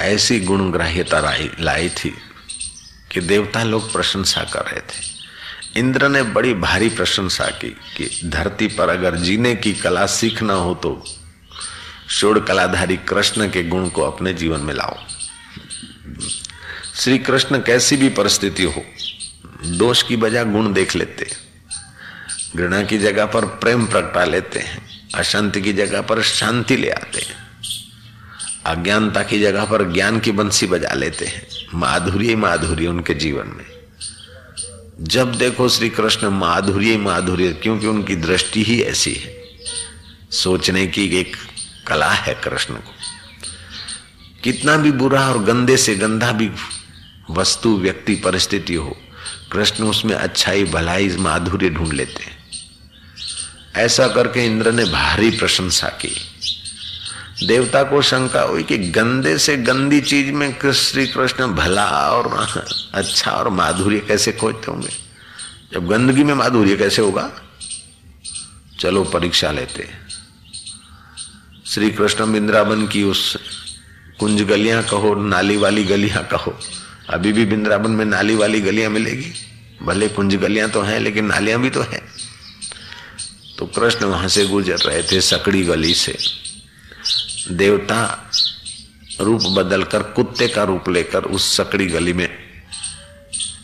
[0.00, 2.14] ऐसी गुणग्राह्यता लाई थी।
[3.12, 5.10] कि देवता लोग प्रशंसा कर रहे थे।
[5.76, 10.74] इंद्र ने बड़ी भारी प्रशंसा की कि धरती पर अगर जीने की कला सीखना हो
[10.74, 11.04] तो
[12.10, 14.96] शोड़ कलाधारी कृष्ण के गुण को अपने जीवन में लाओ।
[16.94, 18.84] श्री कृष्ण कैसी भी परिस्थिति हो,
[19.66, 21.30] दोष की बजाय गुण देख लेते
[22.56, 27.20] घृणा की जगह पर प्रेम प्रगटा लेते हैं, अशांति की जगह पर शांति ले आते
[27.20, 27.36] हैं।
[28.66, 33.66] अज्ञानता की जगह पर ज्ञान की बंसी बजा लेते हैं। माधुर्य माधुर्य उनके जीवन में।
[35.00, 39.42] जब देखो श्री कृष्ण माधुर्य माधुर्य क्योंकि उनकी दृष्टि ही ऐसी है।
[40.30, 41.36] सोचने की एक
[41.86, 42.92] कला है कृष्ण को।
[44.44, 46.50] कितना भी बुरा और गंदे से गंदा भी
[47.30, 48.96] वस्तु, व्यक्ति, परिस्थिति हो,
[49.52, 52.38] कृष्ण उसमें अच्छाई, भलाई माधुर्य ढूंढ लेते हैं।
[53.76, 56.31] ऐसा करके इंद्र ने भारी प्रशंसा की।
[57.46, 63.30] देवता को शंका हुई कि गंदे से गंदी चीज़ में श्री कृष्ण भला और अच्छा
[63.30, 64.88] और माधुर्य कैसे खोजते होंगे?
[65.72, 67.30] जब गंदगी में माधुर्य कैसे होगा?
[68.80, 69.88] चलो परीक्षा लेते
[71.66, 73.36] श्री कृष्ण बिंद्रावन की उस
[74.20, 76.58] कुंज गलियाँ कहो, नाली वाली गलियाँ कहो।
[77.10, 79.32] अभी भी बिंद्रावन में नाली वाली गलियाँ मिलेगी।
[79.82, 82.02] भले कुंज गलियाँ तो हैं, लेकिन नालियाँ भी तो है।
[83.58, 86.41] तो कृष्ण वहाँ से गुजर रहे थे सकड़ी गली से।
[87.56, 88.28] देवता
[89.20, 92.28] रूप बदलकर, कुत्ते का रूप लेकर उस सकड़ी गली में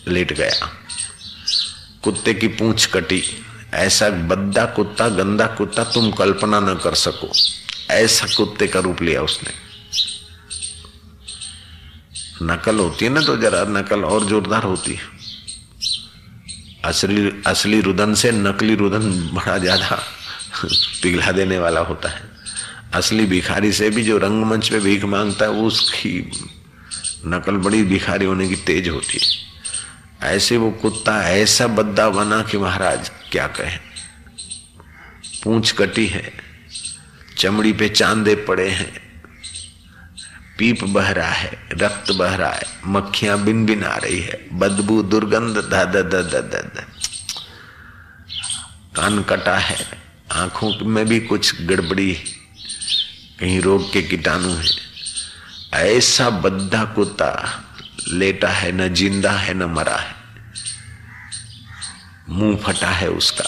[0.08, 0.70] लेट गया।
[2.02, 3.22] कुत्ते की पूंछ कटी।
[3.74, 7.30] ऐसा बद्दा कुत्ता, गंदा कुत्ता तुम कल्पना न कर सको।
[7.90, 9.68] ऐसा कुत्ते का रूप लिया उसने।
[12.42, 15.16] नकल होती है ना तो जरा नकल और जोरदार होती है।
[16.84, 19.98] असली असली रुदन से नकली रुदन बड़ा ज़्यादा
[21.02, 22.37] पिघला देने वाला होता है।
[22.94, 26.30] असली भिखारी से भी जो रंगमंच पे भीख माँगता है, उसकी
[27.26, 29.46] नकल बड़ी भिखारी होने की तेज होती है।
[30.26, 33.76] ऐसे वो कुत्ता, ऐसा बद्दा बना कि महाराज, क्या कहे?
[35.44, 36.32] पूंछ कटी है,
[37.38, 38.92] चमड़ी पे चांदे पड़े हैं,
[40.58, 45.02] पीप बह रहा है, रक्त बह रहा है, मक्खियाँ बिन बिन आ रही है, बदबू,
[45.02, 46.86] दुर्गंध, द द द द द द।
[48.96, 49.78] कान कटा है,
[50.32, 52.16] आँखों में भी कुछ गड़बड़ी
[53.40, 54.66] कहीं रोग के कीटाणु है।
[55.72, 57.64] ऐसा बद्धा कुत्ता
[58.08, 60.14] लेटा है, न ज़िंदा है, न मरा है।
[62.28, 63.44] मुँह फटा है उसका।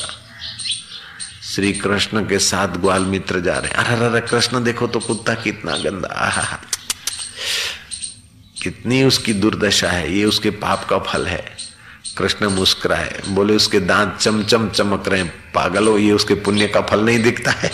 [1.43, 5.77] श्री कृष्ण के साथ ग्वाल मित्र जा रहे अरे अरे, कृष्ण, देखो तो कुत्ता कितना
[5.77, 6.59] गंदा। आहा
[8.62, 11.57] कितनी उसकी दुर्दशा है। ये उसके पाप का फल है।
[12.18, 15.23] कृष्ण मुस्कुराए। बोले, उसके दांत चमचम चमक रहे
[15.55, 17.71] पागल हो, ये उसके पुण्य का फल नहीं दिखता है।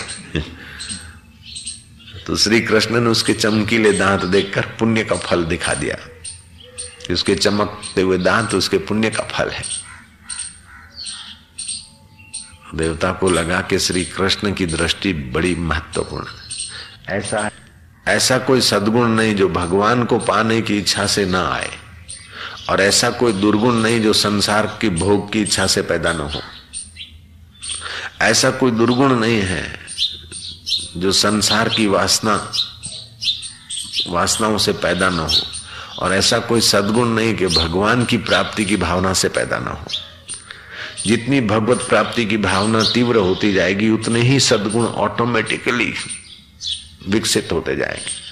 [2.26, 5.96] तो श्री कृष्ण ने उसके चमकीले दांत देखकर पुण्य का फल दिखा दिया।
[7.12, 9.62] उसके चमकते हुए दांत उसके पुण्य का फल है।
[12.74, 17.50] देवता को लगा कि श्री कृष्ण की दृष्टि बड़ी महत्वपूर्ण है। ऐसा
[18.08, 21.70] ऐसा कोई सदगुण नहीं जो भगवान को पाने की इच्छा से ना आए,
[22.70, 26.42] और ऐसा कोई दुर्गुण नहीं जो संसार की भोग की इच्छा से पैदा न हो।
[28.22, 29.86] ऐसा कोई दुर्गुण नहीं है
[30.97, 32.53] जो संसार की वासना,
[34.09, 35.36] वासनाओं से पैदा न हो।
[35.99, 39.84] और ऐसा कोई सदगुण नहीं कि भगवान की प्राप्ति की भावना से पैदा न हो।
[41.07, 45.94] जितनी भगवत प्राप्ति की भावना तीव्र होती जाएगी, उतने ही सदगुण ऑटोमेटिकली
[47.09, 48.26] विकसित होते जाएँगे।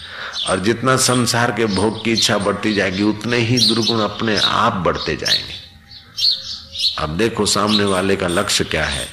[0.50, 5.16] और जितना संसार के भोग की इच्छा बढ़ती जाएगी, उतने ही दुर्गुण अपने आप बढ़ते
[5.16, 5.63] जाएँगे।
[6.98, 9.06] अब देखो सामने वाले का लक्ष्य क्या है?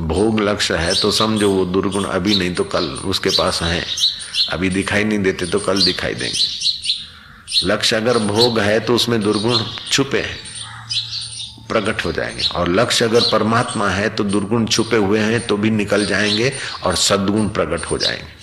[0.00, 3.84] भोग लक्ष्य है तो समझो वो दुर्गुण अभी नहीं तो कल उसके पास है।
[4.50, 6.46] अभी दिखाई नहीं देते तो कल दिखाई देंगे।
[7.64, 9.58] लक्ष्य अगर भोग है तो उसमें दुर्गुण
[9.90, 10.38] छुपे हैं,
[11.68, 15.70] प्रकट हो जाएँगे। और लक्ष्य अगर परमात्मा है तो दुर्गुण छुपे हुए हैं तो भी
[15.70, 16.52] निकल जाएँगे
[16.84, 18.40] और सद्गुण प्रकट हो जाएँगे।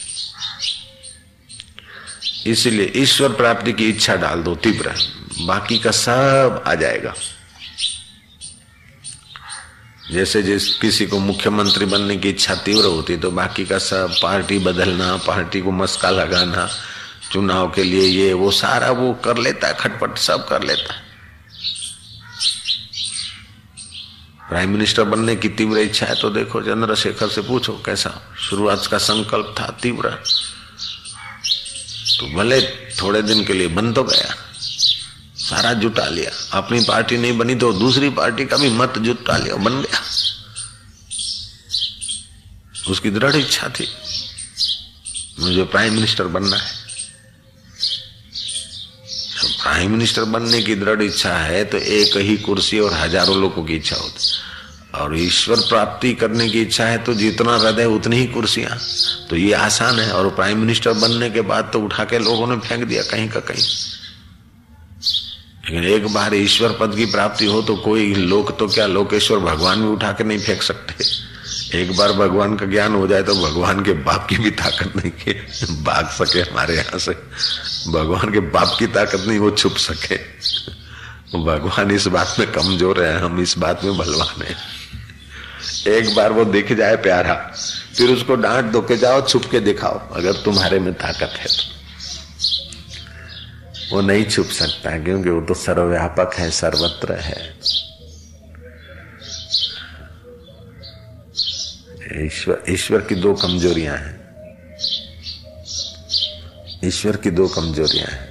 [2.45, 4.93] इसलिए ईश्वर प्राप्ति की इच्छा डाल दो तीव्र।
[5.41, 7.13] बाकी का सब आ जाएगा।
[10.11, 14.57] जैसे जिस किसी को मुख्यमंत्री बनने की इच्छा तीव्र होती तो बाकी का सब पार्टी
[14.59, 16.69] बदलना, पार्टी को मस्का लगाना,
[17.31, 21.07] चुनाव के लिए ये, वो सारा वो कर लेता है, खटपट सब कर लेता है।
[24.49, 28.11] प्राइम मिनिस्टर बनने की तीव्र इच्छा है तो देखो, चंद्रशेखर से पूछो, कैसा?
[28.39, 30.09] शुरुआत का संकल्प था तीव्र।
[32.19, 32.61] तो भले
[33.01, 34.38] थोड़े दिन के लिए बन तो गया।
[35.49, 39.55] सारा जुटा लिया। अपनी पार्टी नहीं बनी तो दूसरी पार्टी का भी मत जुटा लिया,
[39.57, 40.01] बन गया।
[42.89, 43.87] उसकी दृढ़ इच्छा थी,
[45.39, 46.77] मुझे प्राइम मिनिस्टर बनना है।
[49.61, 53.75] प्राइम मिनिस्टर बनने की दृढ़ इच्छा है तो एक ही कुर्सी और हज़ारों लोगों की
[53.75, 54.37] इच्छा होती।
[54.95, 58.77] और ईश्वर प्राप्ति करने की इच्छा है तो जितना हृदय, उतनी ही कुर्सियाँ।
[59.29, 62.55] तो ये आसान है, और प्राइम मिनिस्टर बनने के बाद तो उठा के लोगों ने
[62.59, 63.63] फेंक दिया कहीं का कहीं।
[65.69, 69.81] लेकिन एक बार ईश्वर पद की प्राप्ति हो तो कोई लोक तो क्या लोकेश्वर भगवान
[69.81, 71.03] भी उठा के नहीं फेंक सकते?
[71.79, 75.11] एक बार भगवान का ज्ञान हो जाए तो भगवान के बाप की भी ताकत नहीं
[75.11, 75.33] के
[75.83, 77.11] भाग सके हमारे यहाँ से।
[77.91, 80.17] भगवान के बाप की ताकत नहीं, वो छुप सके।
[81.37, 84.55] भगवान इस बात में कमज़ोर है, हम इस बात में बलवान है।
[85.97, 87.33] एक बार वो दिख जाए प्यारा,
[87.97, 91.78] फिर उसको डांट दो के जाओ, छुप के दिखाओ, अगर तुम्हारे में ताकत है तो।
[93.91, 97.53] वो नहीं छुप सकता है, क्योंकि वो तो सर्वव्यापक है, सर्वत्र है।
[102.25, 104.19] ईश्वर ईश्वर की दो कमजोरियाँ हैं।
[106.85, 108.29] ईश्वर की दो कमजोरियाँ हैं।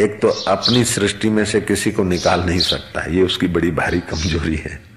[0.00, 4.00] एक तो अपनी सृष्टि में से किसी को निकाल नहीं सकता, ये उसकी बड़ी भारी
[4.00, 4.88] कमज़ोरी है।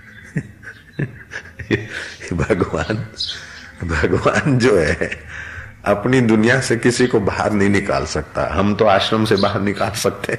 [2.34, 2.96] भगवान
[3.88, 5.31] भगवान जो है
[5.86, 9.92] अपनी दुनिया से किसी को बाहर नहीं निकाल सकता। हम तो आश्रम से बाहर निकाल
[9.92, 10.38] सकते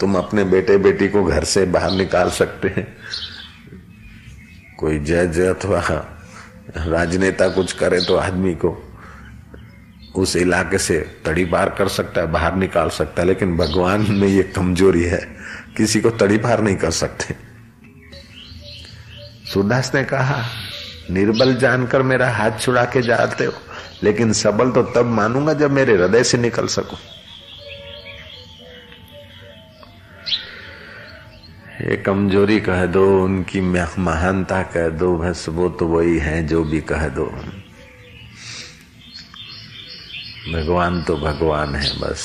[0.00, 2.86] तुम अपने बेटे बेटी को घर से बाहर निकाल सकते हैं।
[4.78, 5.80] कोई जज अथवा
[6.76, 8.70] राजनेता कुछ करे तो आदमी को
[10.16, 14.28] उस इलाके से तड़ी पार कर सकता है, बाहर निकाल सकता है, लेकिन भगवान में
[14.28, 15.20] ये कमज़ोरी है।
[15.76, 17.34] किसी को तड़ी पार नहीं कर सकते।
[19.52, 20.42] सूरदास ने कहा
[21.10, 23.52] निर्बल जानकर मेरा हाथ छुड़ा के जाते हो।
[24.02, 26.96] लेकिन सबल तो तब मानूँगा जब मेरे हृदय से निकल सकू।
[31.80, 36.80] ये कमज़ोरी कह दो, उनकी महानता कह दो, बस वो तो वही है जो भी
[36.80, 37.26] कह दो।
[40.52, 42.22] भगवान तो भगवान है बस।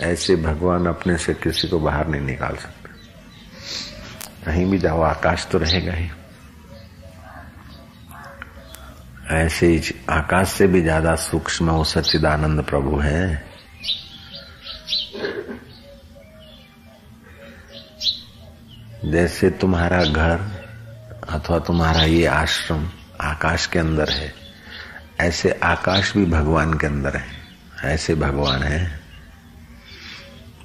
[0.00, 2.75] ऐसे भगवान अपने से किसी को बाहर नहीं निकाल सकते।
[4.46, 6.08] कहीं भी जाओ, आकाश तो रहेगा ही।
[9.34, 13.44] ऐसे ही आकाश से भी ज़्यादा सूक्ष्म वो सच्चिदानंद प्रभु है।
[19.06, 20.40] जैसे तुम्हारा घर
[21.28, 22.88] अथवा तुम्हारा ये आश्रम
[23.22, 24.32] आकाश के अंदर है,
[25.20, 27.24] ऐसे आकाश भी भगवान के अंदर है।
[27.84, 28.80] ऐसे भगवान है।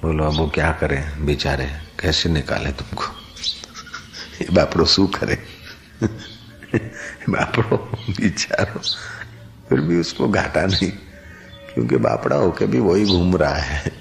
[0.02, 1.66] बोलो, अब वो क्या करें, बेचारे,
[2.00, 3.04] कैसे निकाले तुमको?
[4.50, 5.38] बापड़ो शू करे?
[7.28, 7.76] बापड़ो
[8.10, 8.80] बिचारो।
[9.68, 10.90] फिर भी उसको घाटा नहीं,
[11.74, 13.92] क्योंकि बापड़ा होकर भी वही घूम रहा है।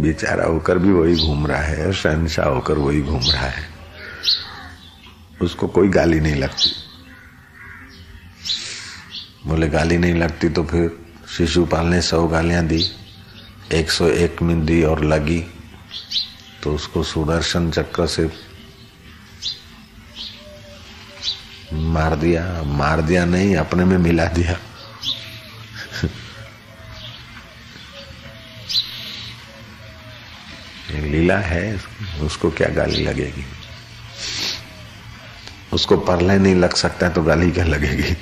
[0.00, 3.66] बेचारा होकर भी वही घूम रहा है शहनशाह होकर वही घूम रहा है।
[5.40, 6.70] उसको कोई गाली नहीं लगती।
[9.46, 10.90] बोले, गाली नहीं लगती तो फिर
[11.36, 12.84] शिशुपाल ने सौ गालियाँ दी,
[13.72, 15.40] एक सौ एक में दी और लगी
[16.62, 18.26] तो उसको सुदर्शन चक्र से
[21.72, 24.58] मार दिया मार दिया नहीं, अपने में मिला दिया।
[30.92, 31.80] लीला है,
[32.22, 33.44] उसको क्या गाली लगेगी?
[35.72, 38.16] उसको परलय नहीं लग सकता तो गाली क्या लगेगी?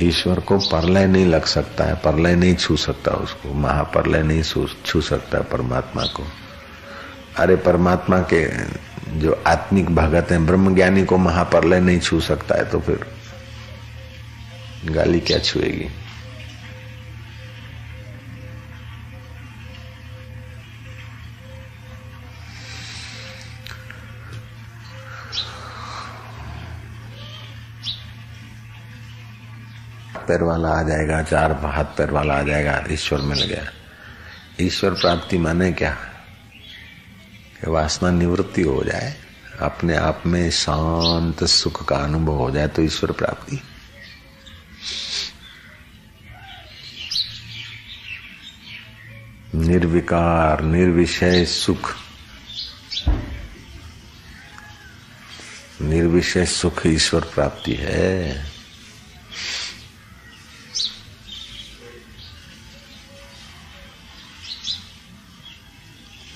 [0.00, 4.42] ईश्वर को परलय नहीं लग सकता है परलय नहीं छू सकता उसको महापरलय नहीं
[4.84, 6.26] छू सकता परमात्मा को।
[7.36, 8.44] अरे परमात्मा के
[9.08, 13.06] जो आत्मिक भगत है ब्रह्म ज्ञानी को महाप्रलय नहीं छू सकता है तो फिर
[14.84, 15.88] गाली क्या छुएगी?
[30.28, 33.64] पैर वाला आ जाएगा, चार हाथ पैर वाला आ जाएगा, ईश्वर मिल गया।
[34.60, 35.96] ईश्वर प्राप्ति माने क्या?
[37.68, 39.16] वासना निवृत्ति हो जाए,
[39.60, 43.62] अपने आप में शांत सुख का अनुभव हो जाए तो ईश्वर प्राप्ति।
[49.54, 51.94] निर्विकार, निर्विषय सुख।
[55.82, 58.51] निर्विषय सुख ईश्वर प्राप्ति है।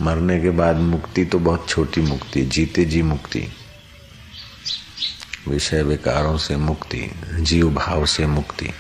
[0.03, 3.53] मरने के बाद मुक्ति तो बहुत छोटी मुक्ति, जीते जी मुक्ति।
[5.49, 8.71] विषय विकारों से मुक्ति, जीव भाव से मुक्ति।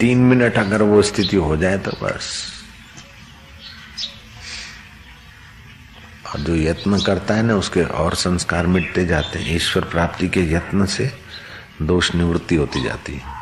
[0.00, 2.52] तीन मिनट अगर वो स्थिति हो जाए तो बस।
[6.34, 10.40] और जो यत्न करता है ना, उसके और संस्कार मिटते जाते हैं। ईश्वर प्राप्ति के
[10.52, 11.12] यत्न से
[11.82, 13.39] दोष निवृत्ति होती जाती है।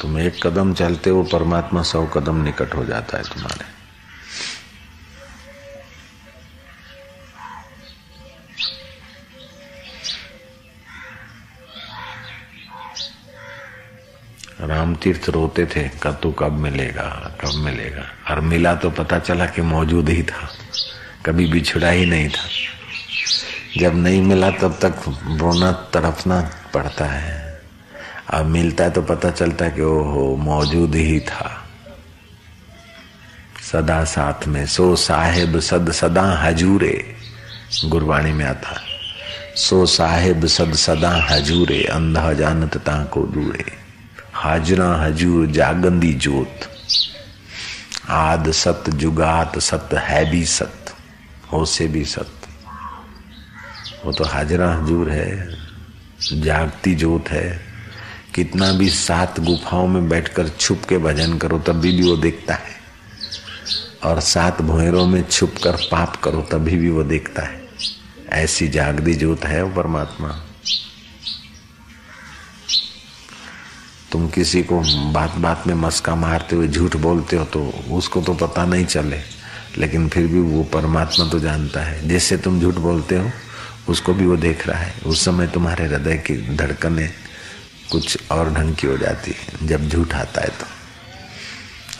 [0.00, 3.72] तुम एक कदम चलते हो, परमात्मा सौ कदम निकट हो जाता है तुम्हारे।
[14.60, 17.08] राम तीर्थ रोते थे कब तू कब मिलेगा
[17.40, 18.04] कब मिलेगा?
[18.30, 20.48] और मिला तो पता चला कि मौजूद ही था,
[21.26, 22.46] कभी बिछड़ा ही नहीं था।
[23.78, 24.94] जब नहीं मिला, तब तक
[25.40, 26.40] रोना तड़पना
[26.74, 27.43] पड़ता है।
[28.30, 31.64] अब मिलता है तो पता चलता है कि ओहो, मौजूद ही था।
[33.72, 37.16] सदा साथ में, सो साहेब सद सदा हजूरे।
[37.84, 38.80] गुरबाणी में आता
[39.56, 43.64] सो साहेब सद सदा हजूरे, अंधा जानत को दूरे।
[44.32, 46.60] हाजरा हजूर जागंदी जोत।
[48.08, 50.94] आद सत जुगात सत है भी सत
[51.52, 52.32] हो से भी सत।
[54.04, 55.48] वो तो हाजरा हजूर है,
[56.32, 57.73] जागती जोत है।
[58.34, 62.74] कितना भी सात गुफाओं में बैठकर छुप के भजन करो, तभी भी वो देखता है।
[64.04, 67.62] और सात भुएरों में छुप कर पाप करो, तभी भी वो देखता है।
[68.28, 70.28] ऐसी जागदी जोत है वो परमात्मा।
[74.12, 74.80] तुम किसी को
[75.12, 79.20] बात बात में मस्का मारते हुए, झूठ बोलते हो तो उसको तो पता नहीं चले,
[79.78, 83.30] लेकिन फिर भी वो परमात्मा तो जानता है। जैसे तुम झूठ बोलते हो,
[83.88, 87.10] उसको भी वो देख रहा है। उस समय तुम्हारे हृदय की धड़कने
[87.90, 90.66] कुछ और ढंग की हो जाती है, जब झूठ आता है तो।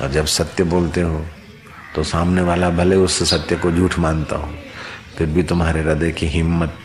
[0.00, 1.24] और जब सत्य बोलते हो
[1.94, 4.50] तो सामने वाला भले उस सत्य को झूठ मानता हो,
[5.16, 6.78] फिर भी तुम्हारे हृदय की हिम्मत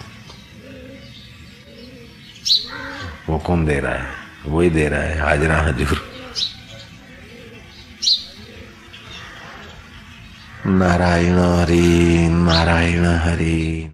[3.29, 4.07] वो कौन दे रहा है?
[4.47, 6.07] वही दे रहा है हाजरा हजूर
[10.69, 13.91] नारायण हरि नारायण हरि।